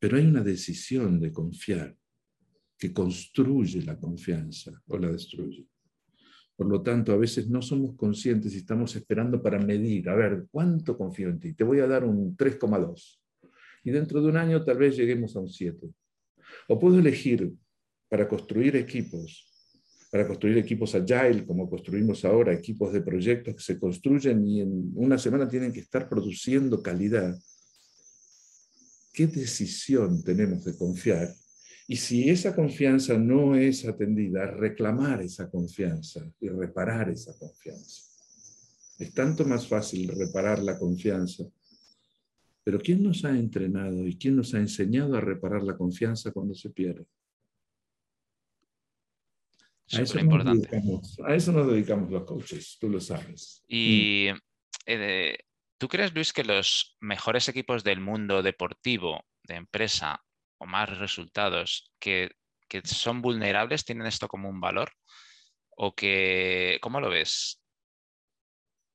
[0.00, 1.96] Pero hay una decisión de confiar
[2.76, 5.64] que construye la confianza o la destruye.
[6.56, 10.48] Por lo tanto, a veces no somos conscientes y estamos esperando para medir, a ver,
[10.50, 11.52] ¿cuánto confío en ti?
[11.54, 13.23] Te voy a dar un 3,2.
[13.84, 15.88] Y dentro de un año tal vez lleguemos a un 7.
[16.68, 17.52] O puedo elegir
[18.08, 19.54] para construir equipos
[20.14, 24.92] para construir equipos agile, como construimos ahora, equipos de proyectos que se construyen y en
[24.94, 27.36] una semana tienen que estar produciendo calidad.
[29.12, 31.34] ¿Qué decisión tenemos de confiar?
[31.88, 38.02] Y si esa confianza no es atendida, reclamar esa confianza y reparar esa confianza.
[39.00, 41.42] Es tanto más fácil reparar la confianza.
[42.64, 46.54] Pero ¿quién nos ha entrenado y quién nos ha enseñado a reparar la confianza cuando
[46.54, 47.04] se pierde?
[49.92, 50.68] A eso, importante.
[51.26, 53.62] a eso nos dedicamos los coaches, tú lo sabes.
[53.68, 54.36] Y mm.
[54.86, 55.38] eh,
[55.76, 60.24] ¿tú crees, Luis, que los mejores equipos del mundo deportivo, de empresa
[60.58, 62.30] o más resultados, que,
[62.66, 64.90] que son vulnerables, tienen esto como un valor?
[65.76, 67.60] ¿O que, cómo lo ves?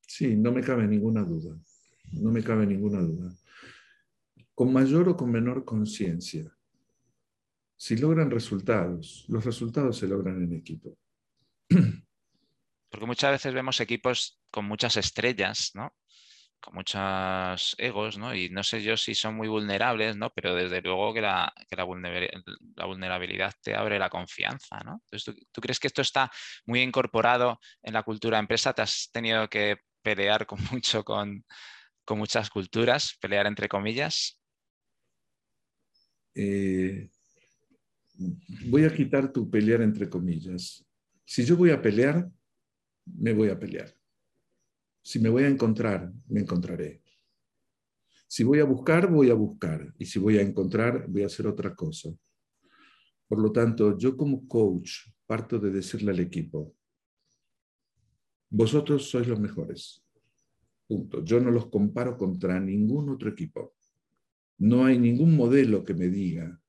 [0.07, 1.55] Sí, no me cabe ninguna duda.
[2.13, 3.31] No me cabe ninguna duda.
[4.59, 6.53] Con mayor o con menor conciencia
[7.77, 10.97] si logran resultados, los resultados se logran en equipo.
[12.89, 15.95] Porque muchas veces vemos equipos con muchas estrellas, ¿no?
[16.59, 18.35] Con muchos egos, ¿no?
[18.35, 20.29] Y no sé yo si son muy vulnerables, ¿no?
[20.31, 21.53] Pero desde luego que la,
[22.85, 25.01] vulnerabilidad te abre la confianza, ¿no?
[25.05, 26.29] Entonces, ¿tú, crees que esto está
[26.65, 28.73] muy incorporado en la cultura empresa?
[28.73, 31.45] ¿Te has tenido que pelear con mucho con,
[32.03, 34.38] con muchas culturas, pelear entre comillas?
[36.35, 37.09] Eh,
[38.67, 40.85] voy a quitar tu pelear entre comillas.
[41.25, 42.29] Si yo voy a pelear,
[43.05, 43.93] me voy a pelear.
[45.01, 47.01] Si me voy a encontrar, me encontraré.
[48.27, 49.93] Si voy a buscar, voy a buscar.
[49.97, 52.09] Y si voy a encontrar, voy a hacer otra cosa.
[53.27, 56.75] Por lo tanto, yo como coach parto de decirle al equipo,
[58.49, 60.03] vosotros sois los mejores.
[60.87, 61.23] Punto.
[61.23, 63.75] Yo no los comparo contra ningún otro equipo.
[64.59, 66.59] No hay ningún modelo que me diga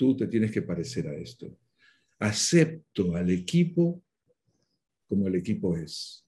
[0.00, 1.58] tú te tienes que parecer a esto.
[2.20, 4.02] Acepto al equipo
[5.06, 6.26] como el equipo es.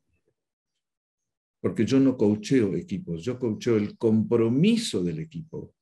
[1.58, 5.74] Porque yo no coacheo equipos, yo coacheo el compromiso del equipo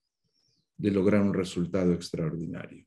[0.76, 2.86] de lograr un resultado extraordinario.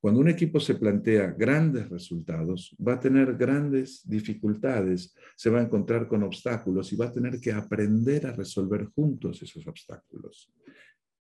[0.00, 5.64] Cuando un equipo se plantea grandes resultados, va a tener grandes dificultades, se va a
[5.64, 10.50] encontrar con obstáculos y va a tener que aprender a resolver juntos esos obstáculos.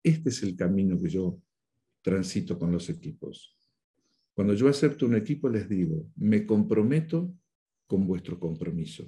[0.07, 1.37] Este es el camino que yo
[2.01, 3.57] transito con los equipos.
[4.33, 7.33] Cuando yo acepto un equipo, les digo, me comprometo
[7.85, 9.03] con vuestro compromiso.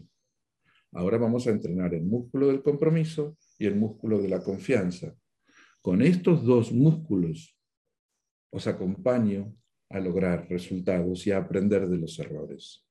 [0.91, 5.15] Ahora vamos a entrenar el músculo del compromiso y el músculo de la confianza.
[5.81, 7.57] Con estos dos músculos
[8.49, 9.55] os acompaño
[9.89, 12.85] a lograr resultados y a aprender de los errores.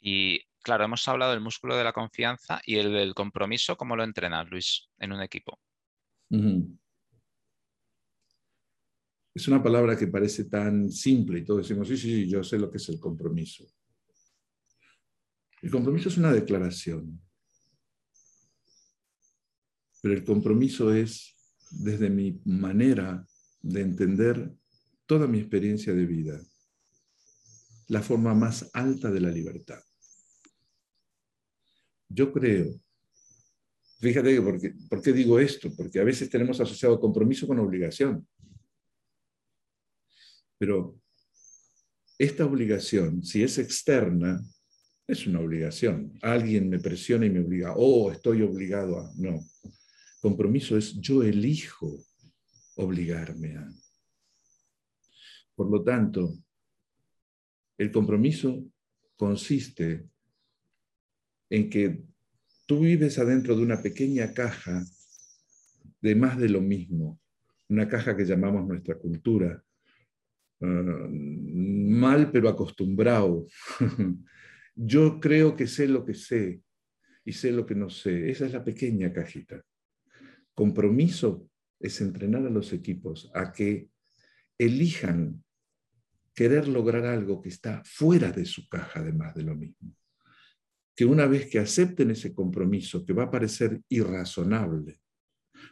[0.00, 3.76] Y claro, hemos hablado del músculo de la confianza y el del compromiso.
[3.76, 5.60] ¿Cómo lo entrenas, Luis, en un equipo?
[9.34, 12.58] Es una palabra que parece tan simple y todos decimos, sí, sí, sí, yo sé
[12.58, 13.66] lo que es el compromiso.
[15.60, 17.20] El compromiso es una declaración,
[20.02, 21.34] pero el compromiso es,
[21.70, 23.26] desde mi manera
[23.62, 24.52] de entender
[25.06, 26.40] toda mi experiencia de vida,
[27.88, 29.80] la forma más alta de la libertad.
[32.08, 32.80] Yo creo,
[34.04, 38.26] fíjate que por qué digo esto, porque a veces tenemos asociado compromiso con obligación.
[40.58, 41.00] Pero
[42.18, 44.40] esta obligación, si es externa,
[45.06, 46.16] es una obligación.
[46.22, 49.10] Alguien me presiona y me obliga, oh, estoy obligado a...
[49.16, 49.40] No,
[50.20, 51.98] compromiso es yo elijo
[52.76, 53.68] obligarme a.
[55.54, 56.36] Por lo tanto,
[57.78, 58.64] el compromiso
[59.16, 60.08] consiste
[61.50, 62.04] en que
[62.66, 64.84] tú vives adentro de una pequeña caja
[66.00, 67.20] de más de lo mismo,
[67.68, 69.62] una caja que llamamos nuestra cultura,
[70.60, 73.46] ah, mal pero acostumbrado.
[74.76, 76.60] Yo creo que sé lo que sé
[77.24, 78.30] y sé lo que no sé.
[78.30, 79.62] Esa es la pequeña cajita.
[80.52, 81.48] Compromiso
[81.80, 83.88] es entrenar a los equipos a que
[84.58, 85.42] elijan
[86.34, 89.94] querer lograr algo que está fuera de su caja, además de lo mismo.
[90.94, 95.00] Que una vez que acepten ese compromiso, que va a parecer irrazonable,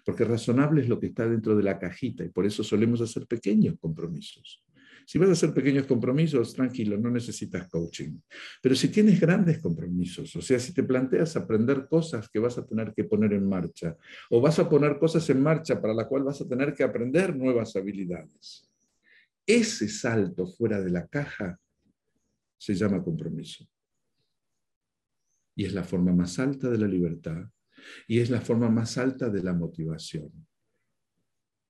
[0.05, 3.27] porque razonable es lo que está dentro de la cajita y por eso solemos hacer
[3.27, 4.65] pequeños compromisos.
[5.07, 8.21] Si vas a hacer pequeños compromisos, tranquilo, no necesitas coaching.
[8.63, 12.67] Pero si tienes grandes compromisos, o sea, si te planteas aprender cosas que vas a
[12.67, 13.97] tener que poner en marcha,
[14.31, 17.35] o vas a poner cosas en marcha para la cual vas a tener que aprender
[17.37, 18.69] nuevas habilidades,
[19.47, 21.59] ese salto fuera de la caja
[22.57, 23.67] se llama compromiso.
[25.55, 27.45] Y es la forma más alta de la libertad
[28.07, 30.31] y es la forma más alta de la motivación.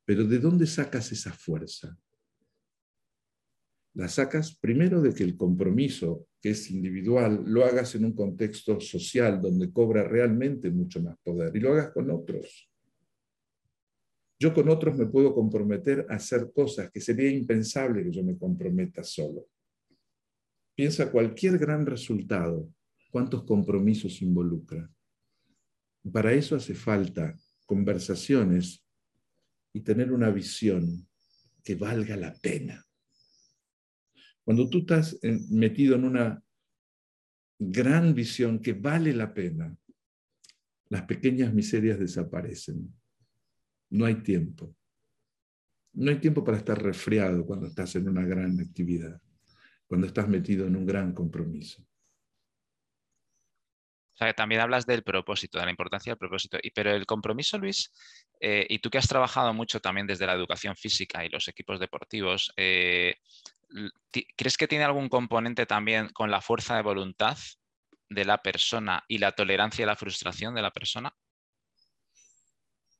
[0.05, 1.97] Pero ¿de dónde sacas esa fuerza?
[3.95, 8.81] La sacas primero de que el compromiso, que es individual, lo hagas en un contexto
[8.81, 12.71] social donde cobra realmente mucho más poder y lo hagas con otros.
[14.39, 18.37] Yo con otros me puedo comprometer a hacer cosas que sería impensable que yo me
[18.37, 19.47] comprometa solo.
[20.75, 22.69] Piensa cualquier gran resultado,
[23.13, 24.91] cuántos compromisos involucra.
[26.11, 28.85] Para eso hace falta conversaciones
[29.73, 31.07] y tener una visión
[31.63, 32.85] que valga la pena.
[34.43, 35.17] Cuando tú estás
[35.51, 36.43] metido en una
[37.59, 39.77] gran visión que vale la pena,
[40.89, 42.93] las pequeñas miserias desaparecen
[43.93, 44.75] no hay tiempo.
[45.93, 49.21] No hay tiempo para estar resfriado cuando estás en una gran actividad,
[49.87, 51.87] cuando estás metido en un gran compromiso.
[54.35, 56.59] También hablas del propósito, de la importancia del propósito.
[56.63, 57.93] Y, pero el compromiso, Luis,
[58.41, 61.81] eh, y tú que has trabajado mucho también desde la educación física y los equipos
[61.81, 63.17] deportivos, eh,
[64.37, 67.37] ¿crees que tiene algún componente también con la fuerza de voluntad
[68.09, 71.15] de la persona y la tolerancia a la frustración de la persona?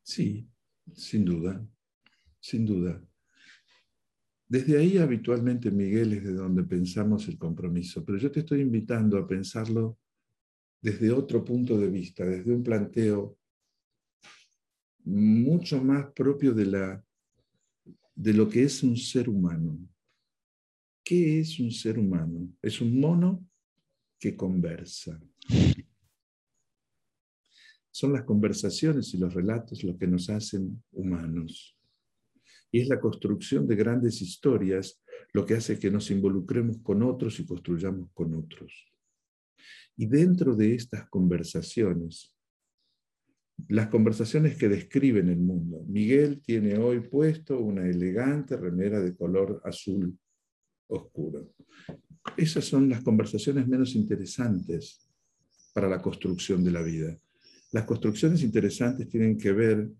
[0.03, 0.49] Sí,
[0.95, 1.65] sin duda,
[2.41, 3.01] sin duda.
[4.49, 9.17] Desde ahí habitualmente, Miguel, es de donde pensamos el compromiso, pero yo te estoy invitando
[9.17, 9.99] a pensarlo
[10.83, 13.39] desde otro punto de vista, desde un planteo
[15.05, 17.05] mucho más propio de, la,
[18.15, 19.79] de lo que es un ser humano.
[21.05, 22.49] ¿Qué es un ser humano?
[22.61, 23.47] Es un mono
[24.19, 25.21] que conversa.
[27.91, 31.77] Son las conversaciones y los relatos lo que nos hacen humanos.
[32.73, 35.01] Y es la construcción de grandes historias
[35.33, 38.92] lo que hace que nos involucremos con otros y construyamos con otros.
[39.97, 42.35] Y dentro de estas conversaciones,
[43.69, 45.85] las conversaciones que describen el mundo.
[45.87, 50.19] Miguel tiene hoy puesto una elegante remera de color azul
[50.89, 51.53] oscuro.
[52.37, 55.09] Esas son las conversaciones menos interesantes
[55.73, 57.19] para la construcción de la vida.
[57.73, 59.91] Las construcciones interesantes tienen que ver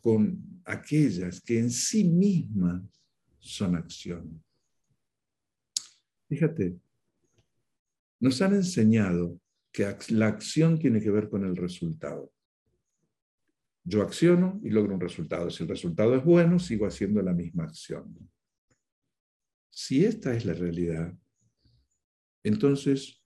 [0.00, 2.82] con aquellas que en sí mismas
[3.38, 4.42] son acción.
[6.28, 6.76] Fíjate,
[8.24, 9.38] nos han enseñado
[9.70, 12.32] que la acción tiene que ver con el resultado.
[13.84, 15.50] Yo acciono y logro un resultado.
[15.50, 18.16] Si el resultado es bueno, sigo haciendo la misma acción.
[19.68, 21.14] Si esta es la realidad,
[22.42, 23.22] entonces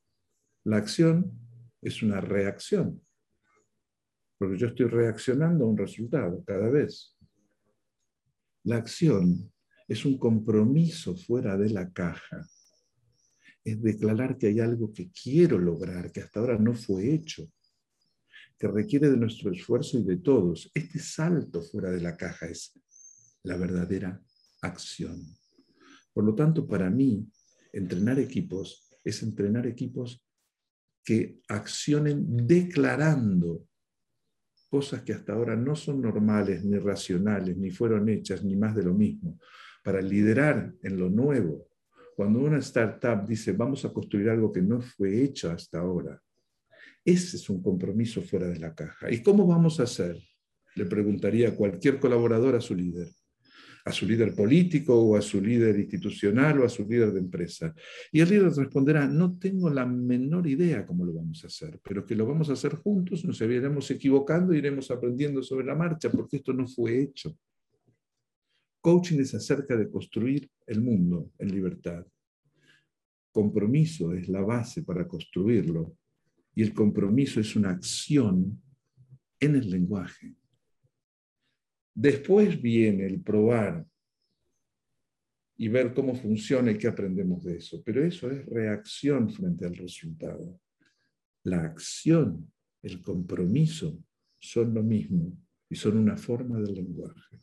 [0.65, 1.31] la acción
[1.81, 3.01] es una reacción,
[4.37, 7.17] porque yo estoy reaccionando a un resultado cada vez.
[8.65, 9.53] La acción
[9.87, 12.45] es un compromiso fuera de la caja.
[13.69, 17.53] Es declarar que hay algo que quiero lograr, que hasta ahora no fue hecho,
[18.59, 20.71] que requiere de nuestro esfuerzo y de todos.
[20.73, 22.73] Este salto fuera de la caja es
[23.43, 24.23] la verdadera
[24.63, 25.23] acción.
[26.15, 27.31] Por lo tanto, para mí,
[27.73, 30.25] entrenar equipos es entrenar equipos
[31.05, 33.67] que accionen declarando
[34.69, 38.83] cosas que hasta ahora no son normales, ni racionales, ni fueron hechas, ni más de
[38.83, 39.39] lo mismo,
[39.85, 41.68] para liderar en lo nuevo.
[42.19, 46.21] Cuando una startup dice, vamos a construir algo que no fue hecho hasta ahora,
[47.05, 49.09] ese es un compromiso fuera de la caja.
[49.09, 50.19] ¿Y cómo vamos a hacer?
[50.75, 53.07] Le preguntaría cualquier colaborador a su líder
[53.85, 57.73] a su líder político o a su líder institucional o a su líder de empresa.
[58.11, 62.05] Y el líder responderá, no tengo la menor idea cómo lo vamos a hacer, pero
[62.05, 66.39] que lo vamos a hacer juntos, nos iremos equivocando, iremos aprendiendo sobre la marcha, porque
[66.39, 67.35] esto no fue hecho.
[68.81, 72.07] Coaching es acerca de construir el mundo en libertad.
[73.33, 75.97] Compromiso es la base para construirlo
[76.55, 78.61] y el compromiso es una acción
[79.41, 80.35] en el lenguaje.
[81.95, 83.87] Después viene el probar
[85.57, 87.83] y ver cómo funciona y qué aprendemos de eso.
[87.85, 90.61] Pero eso es reacción frente al resultado.
[91.45, 92.53] La acción,
[92.83, 93.99] el compromiso
[94.39, 95.37] son lo mismo
[95.69, 97.43] y son una forma del lenguaje.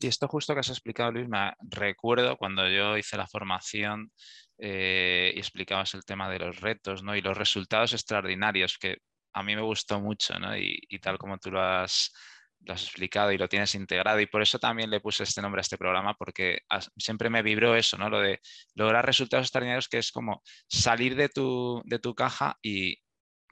[0.00, 4.12] Y esto justo que has explicado, Luis, me recuerdo cuando yo hice la formación
[4.58, 7.16] eh, y explicabas el tema de los retos ¿no?
[7.16, 8.98] y los resultados extraordinarios, que
[9.32, 10.56] a mí me gustó mucho, ¿no?
[10.56, 12.12] y, y tal como tú lo has
[12.60, 15.60] lo has explicado y lo tienes integrado y por eso también le puse este nombre
[15.60, 16.60] a este programa porque
[16.96, 18.08] siempre me vibró eso, ¿no?
[18.08, 18.40] Lo de
[18.74, 22.96] lograr resultados extraordinarios que es como salir de tu, de tu caja y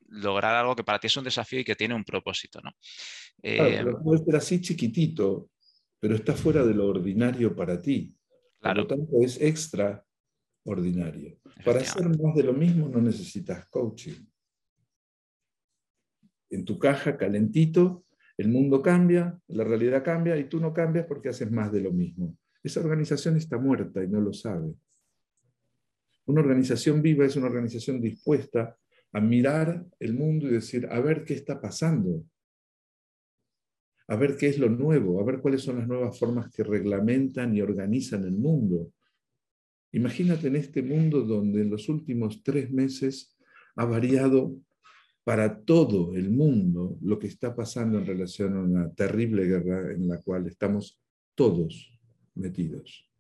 [0.09, 2.73] lograr algo que para ti es un desafío y que tiene un propósito, ¿no?
[3.43, 5.51] Claro, eh, puede ser así chiquitito,
[6.07, 8.15] pero está fuera de lo ordinario para ti.
[8.61, 8.87] Claro.
[8.87, 11.41] Por lo tanto, es extraordinario.
[11.65, 14.25] Para hacer más de lo mismo no necesitas coaching.
[16.49, 18.05] En tu caja, calentito,
[18.37, 21.91] el mundo cambia, la realidad cambia y tú no cambias porque haces más de lo
[21.91, 22.39] mismo.
[22.63, 24.77] Esa organización está muerta y no lo sabe.
[26.27, 28.79] Una organización viva es una organización dispuesta
[29.11, 32.25] a mirar el mundo y decir, a ver qué está pasando,
[34.09, 37.55] a ver qué es lo nuevo, a ver cuáles son las nuevas formas que reglamentan
[37.55, 38.93] y organizan el mundo.
[39.93, 43.37] Imagínate en este mundo donde en los últimos tres meses
[43.75, 44.57] ha variado
[45.25, 50.07] para todo el mundo lo que está pasando en relación a una terrible guerra en
[50.07, 51.01] la cual estamos
[51.35, 51.93] todos
[52.35, 53.11] metidos.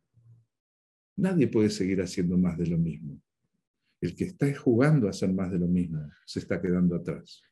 [1.17, 3.21] Nadie puede seguir haciendo más de lo mismo.
[4.01, 7.43] El que está jugando a hacer más de lo mismo se está quedando atrás.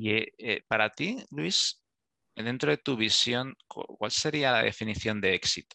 [0.00, 1.82] Y eh, eh, para ti, Luis,
[2.36, 5.74] dentro de tu visión, ¿cuál sería la definición de éxito?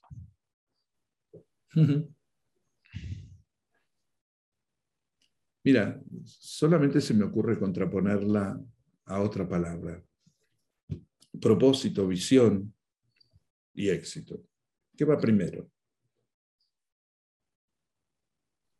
[5.65, 8.57] Mira, solamente se me ocurre contraponerla
[9.05, 10.01] a otra palabra.
[11.41, 12.73] Propósito, visión
[13.73, 14.41] y éxito.
[14.95, 15.69] ¿Qué va primero?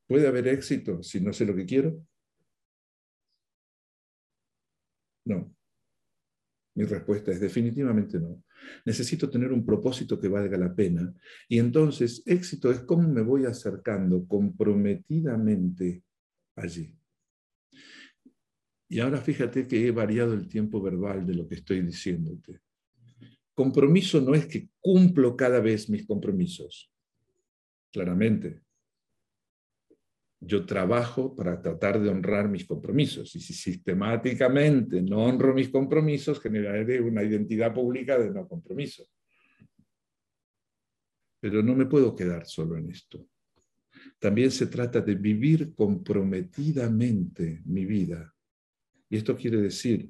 [0.08, 2.02] ¿Puede haber éxito si no sé lo que quiero?
[5.26, 5.56] No.
[6.76, 8.44] Mi respuesta es definitivamente no.
[8.86, 11.14] Necesito tener un propósito que valga la pena.
[11.48, 16.04] Y entonces, éxito es cómo me voy acercando comprometidamente
[16.56, 16.98] allí.
[18.90, 22.62] Y ahora fíjate que he variado el tiempo verbal de lo que estoy diciéndote.
[23.54, 26.92] Compromiso no es que cumplo cada vez mis compromisos.
[27.92, 28.63] Claramente.
[30.46, 36.40] Yo trabajo para tratar de honrar mis compromisos y si sistemáticamente no honro mis compromisos,
[36.42, 39.06] generaré una identidad pública de no compromiso.
[41.40, 43.26] Pero no me puedo quedar solo en esto.
[44.20, 48.34] También se trata de vivir comprometidamente mi vida.
[49.10, 50.10] Y esto quiere decir,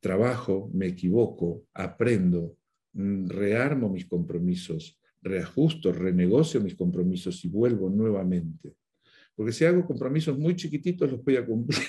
[0.00, 2.56] trabajo, me equivoco, aprendo,
[2.94, 8.74] mm, rearmo mis compromisos, reajusto, renegocio mis compromisos y vuelvo nuevamente.
[9.36, 11.86] Porque si hago compromisos muy chiquititos, los voy a cumplir.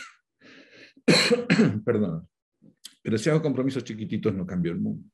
[1.86, 2.28] Perdón.
[3.02, 5.10] Pero si hago compromisos chiquititos, no cambio el mundo.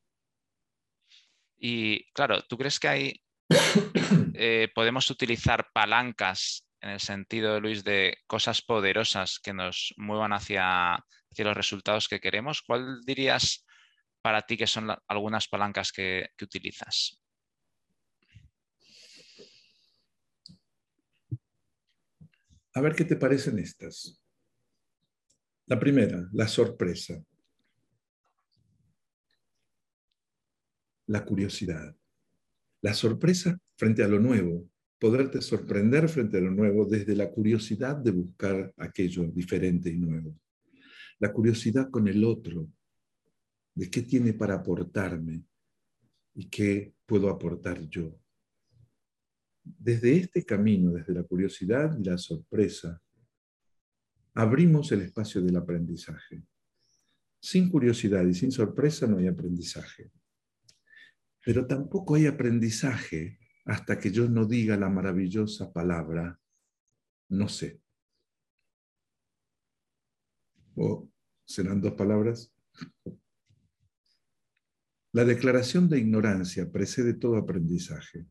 [1.57, 3.23] Y claro, ¿tú crees que hay
[4.33, 10.95] eh, podemos utilizar palancas en el sentido, Luis, de cosas poderosas que nos muevan hacia,
[10.95, 12.61] hacia los resultados que queremos.
[12.61, 13.65] ¿Cuál dirías
[14.21, 17.22] para ti que son algunas palancas que, utilizas?
[22.75, 24.19] A ver qué te parecen estas.
[25.67, 27.23] La primera, la sorpresa.
[31.07, 31.95] La curiosidad.
[32.81, 34.67] La sorpresa frente a lo nuevo.
[34.99, 40.35] Poderte sorprender frente a lo nuevo desde la curiosidad de buscar aquello diferente y nuevo.
[41.19, 42.67] La curiosidad con el otro,
[43.75, 45.43] de qué tiene para aportarme
[46.33, 48.17] y qué puedo aportar yo.
[49.63, 53.01] Desde este camino, desde la curiosidad y la sorpresa,
[54.33, 56.43] abrimos el espacio del aprendizaje.
[57.39, 60.11] Sin curiosidad y sin sorpresa no hay aprendizaje.
[61.45, 66.39] Pero tampoco hay aprendizaje hasta que yo no diga la maravillosa palabra
[67.33, 67.81] no sé.
[70.75, 71.09] ¿O
[71.45, 72.53] serán dos palabras?
[75.11, 78.27] La declaración de ignorancia precede todo aprendizaje.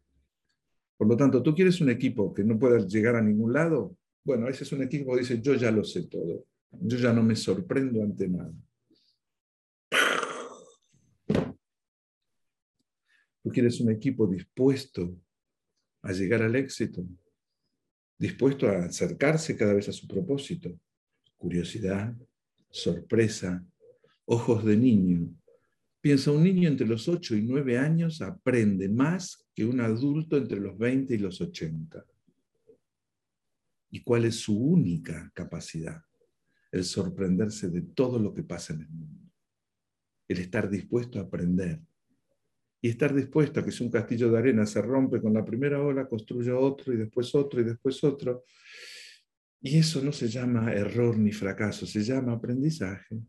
[0.96, 3.96] Por lo tanto, tú quieres un equipo que no pueda llegar a ningún lado.
[4.24, 6.46] Bueno, ese es un equipo que dice, yo ya lo sé todo.
[6.70, 8.52] Yo ya no me sorprendo ante nada.
[13.42, 15.16] Tú quieres un equipo dispuesto
[16.02, 17.04] a llegar al éxito,
[18.18, 20.70] dispuesto a acercarse cada vez a su propósito.
[21.36, 22.14] Curiosidad,
[22.70, 23.64] sorpresa,
[24.24, 25.28] ojos de niño.
[26.02, 30.58] Piensa, un niño entre los 8 y 9 años aprende más que un adulto entre
[30.58, 32.04] los 20 y los 80.
[33.92, 36.02] ¿Y cuál es su única capacidad?
[36.72, 39.30] El sorprenderse de todo lo que pasa en el mundo.
[40.26, 41.80] El estar dispuesto a aprender.
[42.80, 45.80] Y estar dispuesto a que si un castillo de arena se rompe con la primera
[45.80, 48.44] ola, construya otro y después otro y después otro.
[49.60, 53.22] Y eso no se llama error ni fracaso, se llama aprendizaje.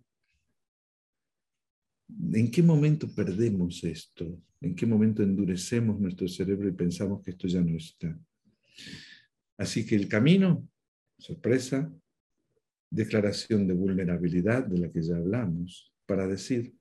[2.10, 4.42] ¿En qué momento perdemos esto?
[4.62, 8.18] ¿En qué momento endurecemos nuestro cerebro y pensamos que esto ya no está?
[9.58, 10.68] Así que el camino,
[11.18, 11.92] sorpresa,
[12.90, 16.76] declaración de vulnerabilidad de la que ya hablamos, para decir,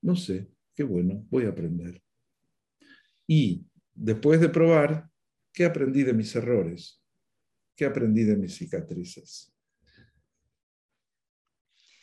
[0.00, 2.02] no sé, qué bueno, voy a aprender.
[3.26, 5.08] Y después de probar,
[5.52, 7.02] ¿qué aprendí de mis errores?
[7.76, 9.51] ¿Qué aprendí de mis cicatrices?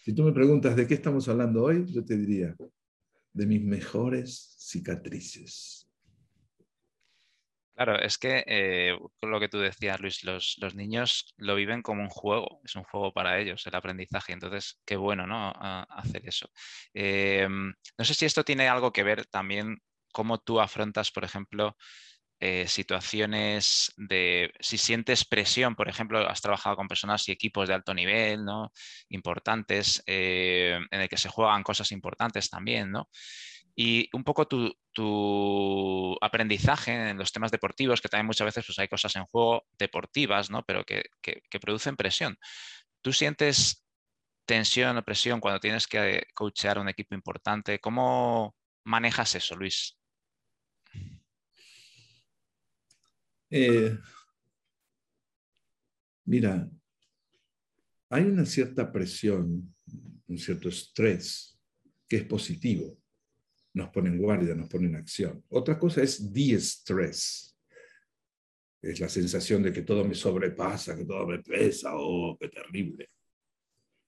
[0.09, 2.55] Si tú me preguntas de qué estamos hablando hoy, yo te diría
[3.31, 5.87] de mis mejores cicatrices.
[7.75, 12.09] Claro, es que eh, lo que tú decías, Luis, los, niños lo viven como un
[12.09, 14.33] juego, es un juego para ellos, el aprendizaje.
[14.33, 15.51] Entonces, qué bueno, ¿no?
[15.51, 16.49] hacer eso.
[16.91, 19.77] Em, no sé si esto tiene algo que ver también
[20.11, 21.77] cómo tú afrontas, por ejemplo,
[22.41, 27.73] eh, situaciones de, si sientes presión, por ejemplo, has trabajado con personas y equipos de
[27.73, 28.71] alto nivel, ¿no?
[29.09, 33.09] Importantes, eh, en el que se juegan cosas importantes también, ¿no?
[33.75, 38.87] Y un poco tu, aprendizaje en los temas deportivos, que también muchas veces pues, hay
[38.87, 40.63] cosas en juego deportivas, ¿no?
[40.65, 42.37] Pero que, que producen presión.
[43.01, 43.85] ¿Tú sientes
[44.45, 47.79] tensión o presión cuando tienes que coachear un equipo importante?
[47.79, 49.98] ¿Cómo manejas eso, Luis?
[53.51, 53.97] Eh,
[56.25, 56.69] mira,
[58.09, 59.73] hay una cierta presión,
[60.27, 61.59] un cierto estrés
[62.07, 62.97] que es positivo.
[63.73, 65.43] Nos pone en guardia, nos pone en acción.
[65.49, 67.55] Otra cosa es de-estrés.
[68.81, 73.09] Es la sensación de que todo me sobrepasa, que todo me pesa, oh, qué terrible.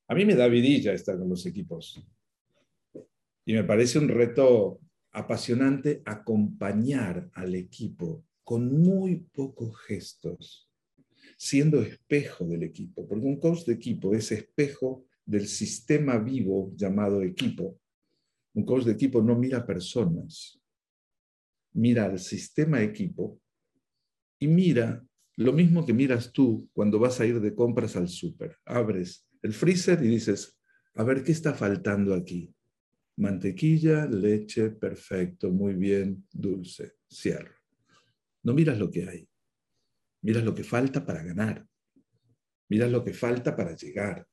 [0.08, 2.06] A mí me da vidilla estar con los equipos.
[3.46, 4.80] Y me parece un reto
[5.12, 10.70] apasionante acompañar al equipo con muy pocos gestos,
[11.38, 17.22] siendo espejo del equipo, porque un coach de equipo es espejo del sistema vivo llamado
[17.22, 17.80] equipo.
[18.54, 20.62] Un coach de equipo no mira personas,
[21.72, 23.40] mira al sistema equipo
[24.38, 25.02] y mira
[25.38, 28.58] lo mismo que miras tú cuando vas a ir de compras al súper.
[28.66, 30.60] Abres el freezer y dices,
[30.96, 32.54] a ver, ¿qué está faltando aquí?
[33.16, 37.61] Mantequilla, leche, perfecto, muy bien, dulce, cierro.
[38.44, 39.28] No miras lo que hay,
[40.22, 41.66] miras lo que falta para ganar,
[42.70, 44.28] miras lo que falta para llegar.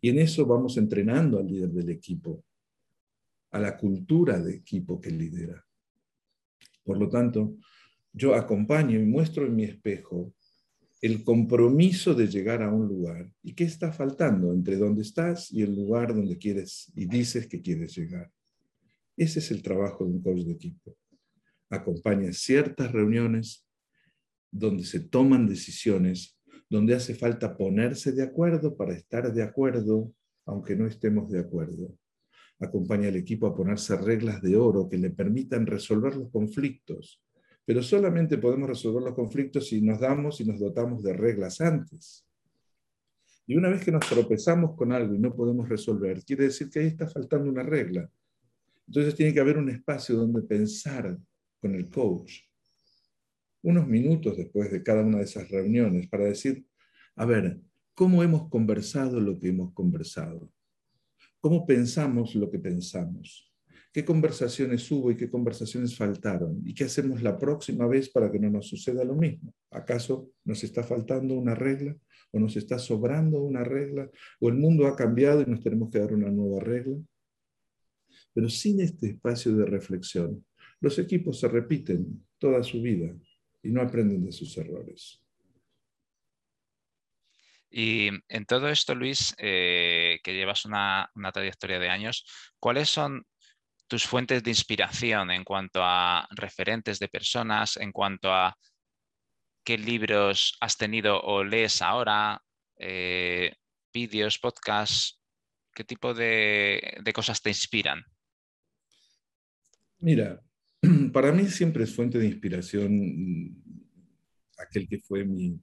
[0.00, 2.44] Y en eso vamos entrenando al líder del equipo,
[3.50, 5.64] a la cultura de equipo que lidera.
[6.82, 7.56] Por lo tanto,
[8.12, 10.34] yo acompaño y muestro en mi espejo
[11.02, 15.60] el compromiso de llegar a un lugar y qué está faltando entre donde estás y
[15.60, 18.32] el lugar donde quieres y dices que quieres llegar.
[19.14, 20.96] Ese es el trabajo de un coach de equipo
[21.74, 23.66] acompaña ciertas reuniones
[24.50, 26.38] donde se toman decisiones,
[26.70, 30.12] donde hace falta ponerse de acuerdo para estar de acuerdo,
[30.46, 31.96] aunque no estemos de acuerdo.
[32.60, 37.20] Acompaña al equipo a ponerse reglas de oro que le permitan resolver los conflictos,
[37.64, 42.24] pero solamente podemos resolver los conflictos si nos damos y nos dotamos de reglas antes.
[43.46, 46.78] Y una vez que nos tropezamos con algo y no podemos resolver, quiere decir que
[46.78, 48.08] ahí está faltando una regla.
[48.86, 51.18] Entonces tiene que haber un espacio donde pensar
[51.64, 52.40] con el coach,
[53.62, 56.66] unos minutos después de cada una de esas reuniones, para decir,
[57.16, 57.58] a ver,
[57.94, 60.52] ¿cómo hemos conversado lo que hemos conversado?
[61.40, 63.50] ¿Cómo pensamos lo que pensamos?
[63.94, 66.60] ¿Qué conversaciones hubo y qué conversaciones faltaron?
[66.66, 69.54] ¿Y qué hacemos la próxima vez para que no nos suceda lo mismo?
[69.70, 71.96] ¿Acaso nos está faltando una regla?
[72.30, 74.10] ¿O nos está sobrando una regla?
[74.38, 76.98] ¿O el mundo ha cambiado y nos tenemos que dar una nueva regla?
[78.34, 80.44] Pero sin este espacio de reflexión,
[80.84, 83.10] los equipos se repiten toda su vida
[83.62, 85.24] y no aprenden de sus errores.
[87.70, 92.26] Y en todo esto, Luis, eh, que llevas una, trayectoria de años,
[92.60, 93.26] ¿cuáles son
[93.88, 98.54] tus fuentes de inspiración en cuanto a referentes de personas, en cuanto a
[99.64, 102.42] qué libros has tenido o lees ahora,
[102.76, 103.54] eh,
[103.92, 105.18] vídeos, podcasts,
[105.74, 108.04] qué tipo de, cosas te inspiran?
[109.98, 110.43] Mira,
[111.12, 113.56] para mí siempre es fuente de inspiración mm,
[114.58, 115.60] aquel que fue mi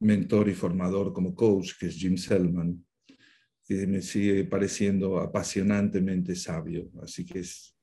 [0.00, 2.84] mentor y formador como coach, que es Jim Selman,
[3.64, 6.90] que me sigue pareciendo apasionantemente sabio.
[7.02, 7.76] Así que es,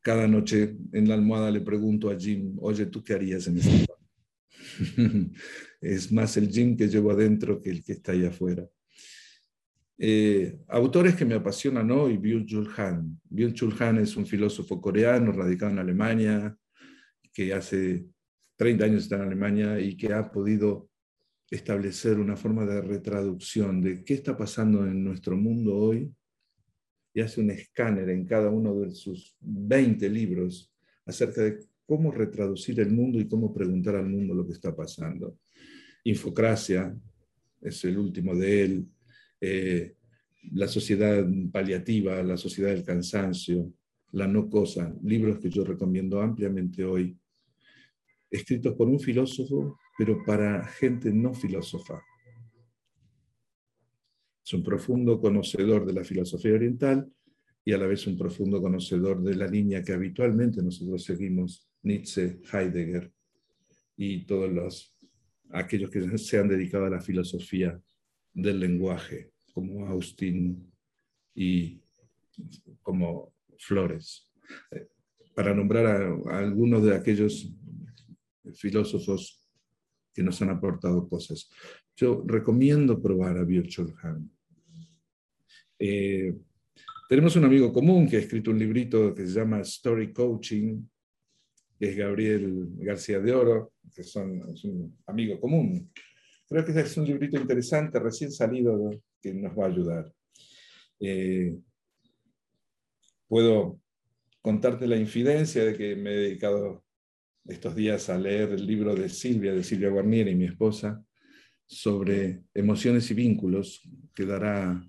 [0.00, 3.86] cada noche en la almohada le pregunto a Jim, oye, ¿tú qué harías en este
[5.80, 8.68] es más el Jim que llevo adentro que el que está allá afuera.
[9.96, 13.20] Eh, autores que me apasionan hoy, Byung-Chul Han.
[13.30, 16.56] Byung-Chul Han es un filósofo coreano radicado en Alemania,
[17.32, 18.04] que hace
[18.56, 20.88] 30 años está en Alemania y que ha podido
[21.50, 26.12] establecer una forma de retraducción de qué está pasando en nuestro mundo hoy
[27.12, 30.72] y hace un escáner en cada uno de sus 20 libros
[31.06, 35.38] acerca de cómo retraducir el mundo y cómo preguntar al mundo lo que está pasando.
[36.02, 36.96] Infocracia
[37.60, 38.88] es el último de él,
[39.46, 39.96] eh,
[40.52, 43.72] la sociedad paliativa, la sociedad del cansancio,
[44.12, 47.18] la no cosa, libros que yo recomiendo ampliamente hoy,
[48.30, 52.00] escritos por un filósofo, pero para gente no filósofa.
[54.44, 57.10] Es un profundo conocedor de la filosofía oriental
[57.64, 62.40] y a la vez un profundo conocedor de la línea que habitualmente nosotros seguimos, Nietzsche,
[62.52, 63.12] Heidegger
[63.96, 64.96] y todos los,
[65.50, 67.80] aquellos que se han dedicado a la filosofía
[68.32, 70.70] del lenguaje, como Austin
[71.34, 71.80] y
[72.82, 74.28] como Flores.
[74.72, 74.88] Eh,
[75.34, 77.50] para nombrar a, algunos de aquellos
[78.54, 79.40] filósofos
[80.12, 81.48] que nos han aportado cosas.
[81.96, 84.30] Yo recomiendo probar a Han.
[85.78, 86.34] Eh,
[87.08, 90.82] tenemos un amigo común que ha escrito un librito que se llama Story Coaching,
[91.78, 95.90] que es Gabriel García de Oro, que son, es un amigo común.
[96.48, 98.90] Creo que es un librito interesante, recién salido,
[99.24, 100.12] que nos va a ayudar.
[101.00, 101.56] Eh,
[103.26, 103.80] puedo
[104.42, 106.84] contarte la infidencia de que me he dedicado
[107.46, 111.02] estos días a leer el libro de Silvia, de Silvia Guarnieri, y mi esposa,
[111.64, 113.80] sobre emociones y vínculos,
[114.14, 114.86] que dará,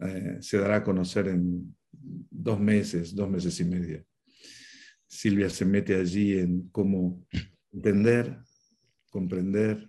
[0.00, 4.06] eh, se dará a conocer en dos meses, dos meses y medio.
[5.06, 7.26] Silvia se mete allí en cómo
[7.72, 8.38] entender,
[9.10, 9.86] comprender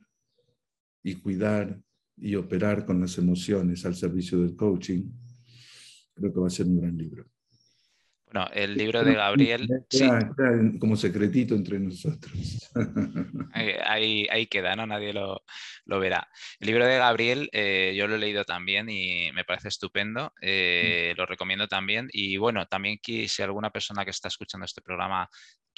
[1.04, 1.82] y cuidar
[2.22, 5.10] y operar con las emociones al servicio del coaching.
[6.14, 7.26] Creo que va a ser un gran libro.
[8.32, 9.68] Bueno, el libro de Gabriel.
[9.90, 10.08] Sí.
[10.80, 12.70] Como secretito entre nosotros.
[13.84, 14.86] Ahí, ahí, queda, ¿no?
[14.86, 15.44] Nadie lo,
[15.86, 16.30] lo, verá.
[16.60, 20.32] El libro de Gabriel eh, yo lo he leído también y me parece estupendo.
[20.42, 22.08] Eh, lo recomiendo también.
[22.14, 25.28] Y bueno, también si alguna persona que está escuchando este programa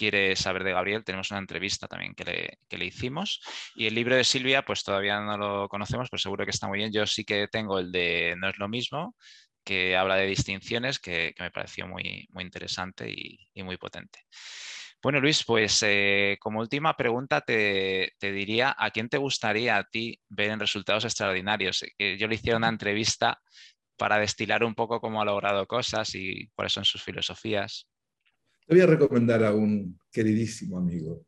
[0.01, 3.39] quiere saber de Gabriel, tenemos una entrevista también que le, que le, hicimos.
[3.75, 6.79] Y el libro de Silvia, pues todavía no lo conocemos, pero seguro que está muy
[6.79, 6.91] bien.
[6.91, 9.15] Yo sí que tengo el de No es lo mismo,
[9.63, 14.25] que habla de distinciones, que, me pareció muy, muy interesante y, muy potente.
[15.03, 20.19] Bueno, Luis, pues eh, como última pregunta te, diría, ¿a quién te gustaría a ti
[20.29, 21.85] ver en resultados extraordinarios?
[21.95, 23.39] Que yo le hiciera una entrevista
[23.97, 27.90] para destilar un poco cómo ha logrado cosas y cuáles son sus filosofías.
[28.71, 31.25] Te voy a recomendar a un queridísimo amigo,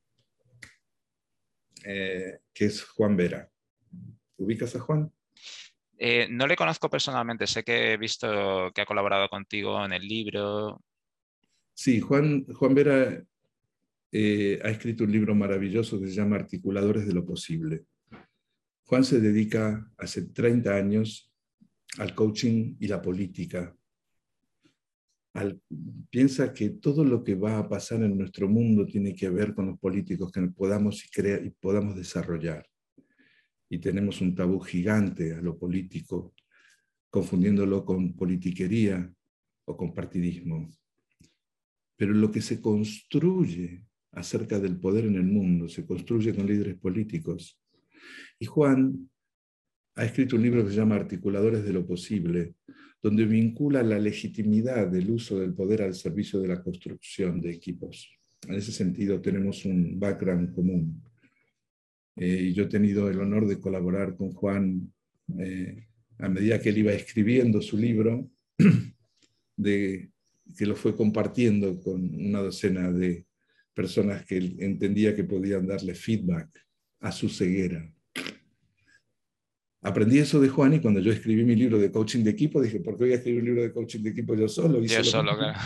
[1.83, 3.51] eh, que es Juan Vera.
[4.37, 5.11] ¿Ubicas a Juan?
[5.97, 10.07] Eh, no le conozco personalmente, sé que he visto que ha colaborado contigo en el
[10.07, 10.81] libro.
[11.73, 13.21] Sí, Juan, Juan Vera
[14.13, 17.83] eh, ha escrito un libro maravilloso que se llama Articuladores de lo Posible.
[18.85, 21.29] Juan se dedica hace 30 años
[21.97, 23.75] al coaching y la política.
[26.09, 29.67] Piensa que todo lo que va a pasar en nuestro mundo tiene que ver con
[29.67, 32.67] los políticos que podamos y, y podamos desarrollar.
[33.69, 36.35] Y tenemos un tabú gigante a lo político,
[37.09, 39.11] confundiéndolo con politiquería
[39.65, 40.69] o con partidismo.
[41.95, 46.75] Pero lo que se construye acerca del poder en el mundo se construye con líderes
[46.75, 47.59] políticos.
[48.37, 49.09] Y Juan
[49.95, 52.55] ha escrito un libro que se llama Articuladores de lo Posible,
[53.01, 58.09] donde vincula la legitimidad del uso del poder al servicio de la construcción de equipos.
[58.47, 61.03] En ese sentido, tenemos un background común.
[62.15, 64.93] Eh, y yo he tenido el honor de colaborar con Juan
[65.37, 65.87] eh,
[66.19, 68.29] a medida que él iba escribiendo su libro,
[69.57, 70.09] de,
[70.57, 73.25] que lo fue compartiendo con una docena de
[73.73, 76.49] personas que él entendía que podían darle feedback
[76.99, 77.91] a su ceguera.
[79.83, 82.79] Aprendí eso de Juan y cuando yo escribí mi libro de coaching de equipo, dije,
[82.79, 84.81] ¿por qué voy a escribir un libro de coaching de equipo yo solo?
[84.81, 85.59] yo solo, claro.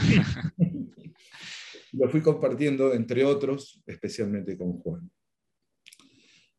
[1.93, 5.09] Lo fui compartiendo, entre otros, especialmente con Juan.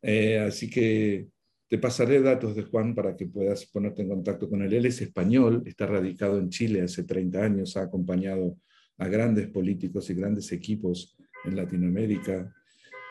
[0.00, 1.28] Eh, así que
[1.68, 4.72] te pasaré datos de Juan para que puedas ponerte en contacto con él.
[4.72, 8.56] Él es español, está radicado en Chile hace 30 años, ha acompañado
[8.96, 12.52] a grandes políticos y grandes equipos en Latinoamérica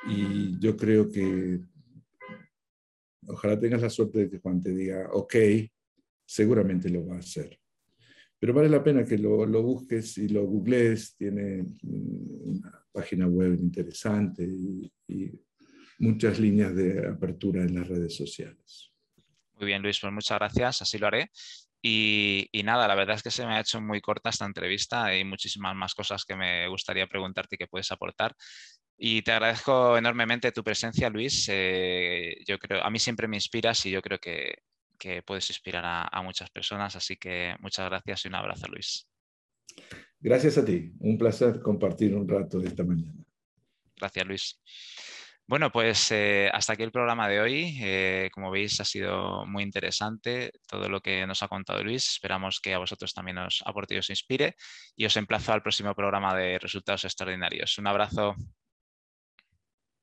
[0.10, 1.60] y yo creo que
[3.28, 5.36] Ojalá tengas la suerte de que Juan te diga, ok,
[6.26, 7.60] seguramente lo va a hacer.
[8.40, 11.16] Pero vale la pena que lo, busques y lo googlees.
[11.16, 14.92] Tiene una página web interesante y,
[16.00, 18.92] muchas líneas de apertura en las redes sociales.
[19.56, 21.32] Muy bien, Luis, pues muchas gracias, así lo haré.
[21.82, 25.06] Y, y, nada, la verdad es que se me ha hecho muy corta esta entrevista.
[25.06, 28.36] Hay muchísimas más cosas que me gustaría preguntarte y que puedes aportar.
[29.00, 31.48] Y te agradezco enormemente tu presencia, Luis.
[31.52, 34.56] Eh, yo creo, a mí siempre me inspiras y yo creo que,
[35.24, 36.96] puedes inspirar a, muchas personas.
[36.96, 39.08] Así que muchas gracias y un abrazo, Luis.
[40.20, 40.92] Gracias a ti.
[41.00, 43.24] Un placer compartir un rato de esta mañana.
[43.96, 44.60] Gracias, Luis.
[45.46, 47.78] Bueno, pues eh, hasta aquí el programa de hoy.
[47.80, 52.10] Eh, como veis, ha sido muy interesante todo lo que nos ha contado Luis.
[52.10, 54.56] Esperamos que a vosotros también os aporte y os inspire.
[54.96, 57.78] Y os emplazo al próximo programa de Resultados Extraordinarios.
[57.78, 58.36] Un abrazo.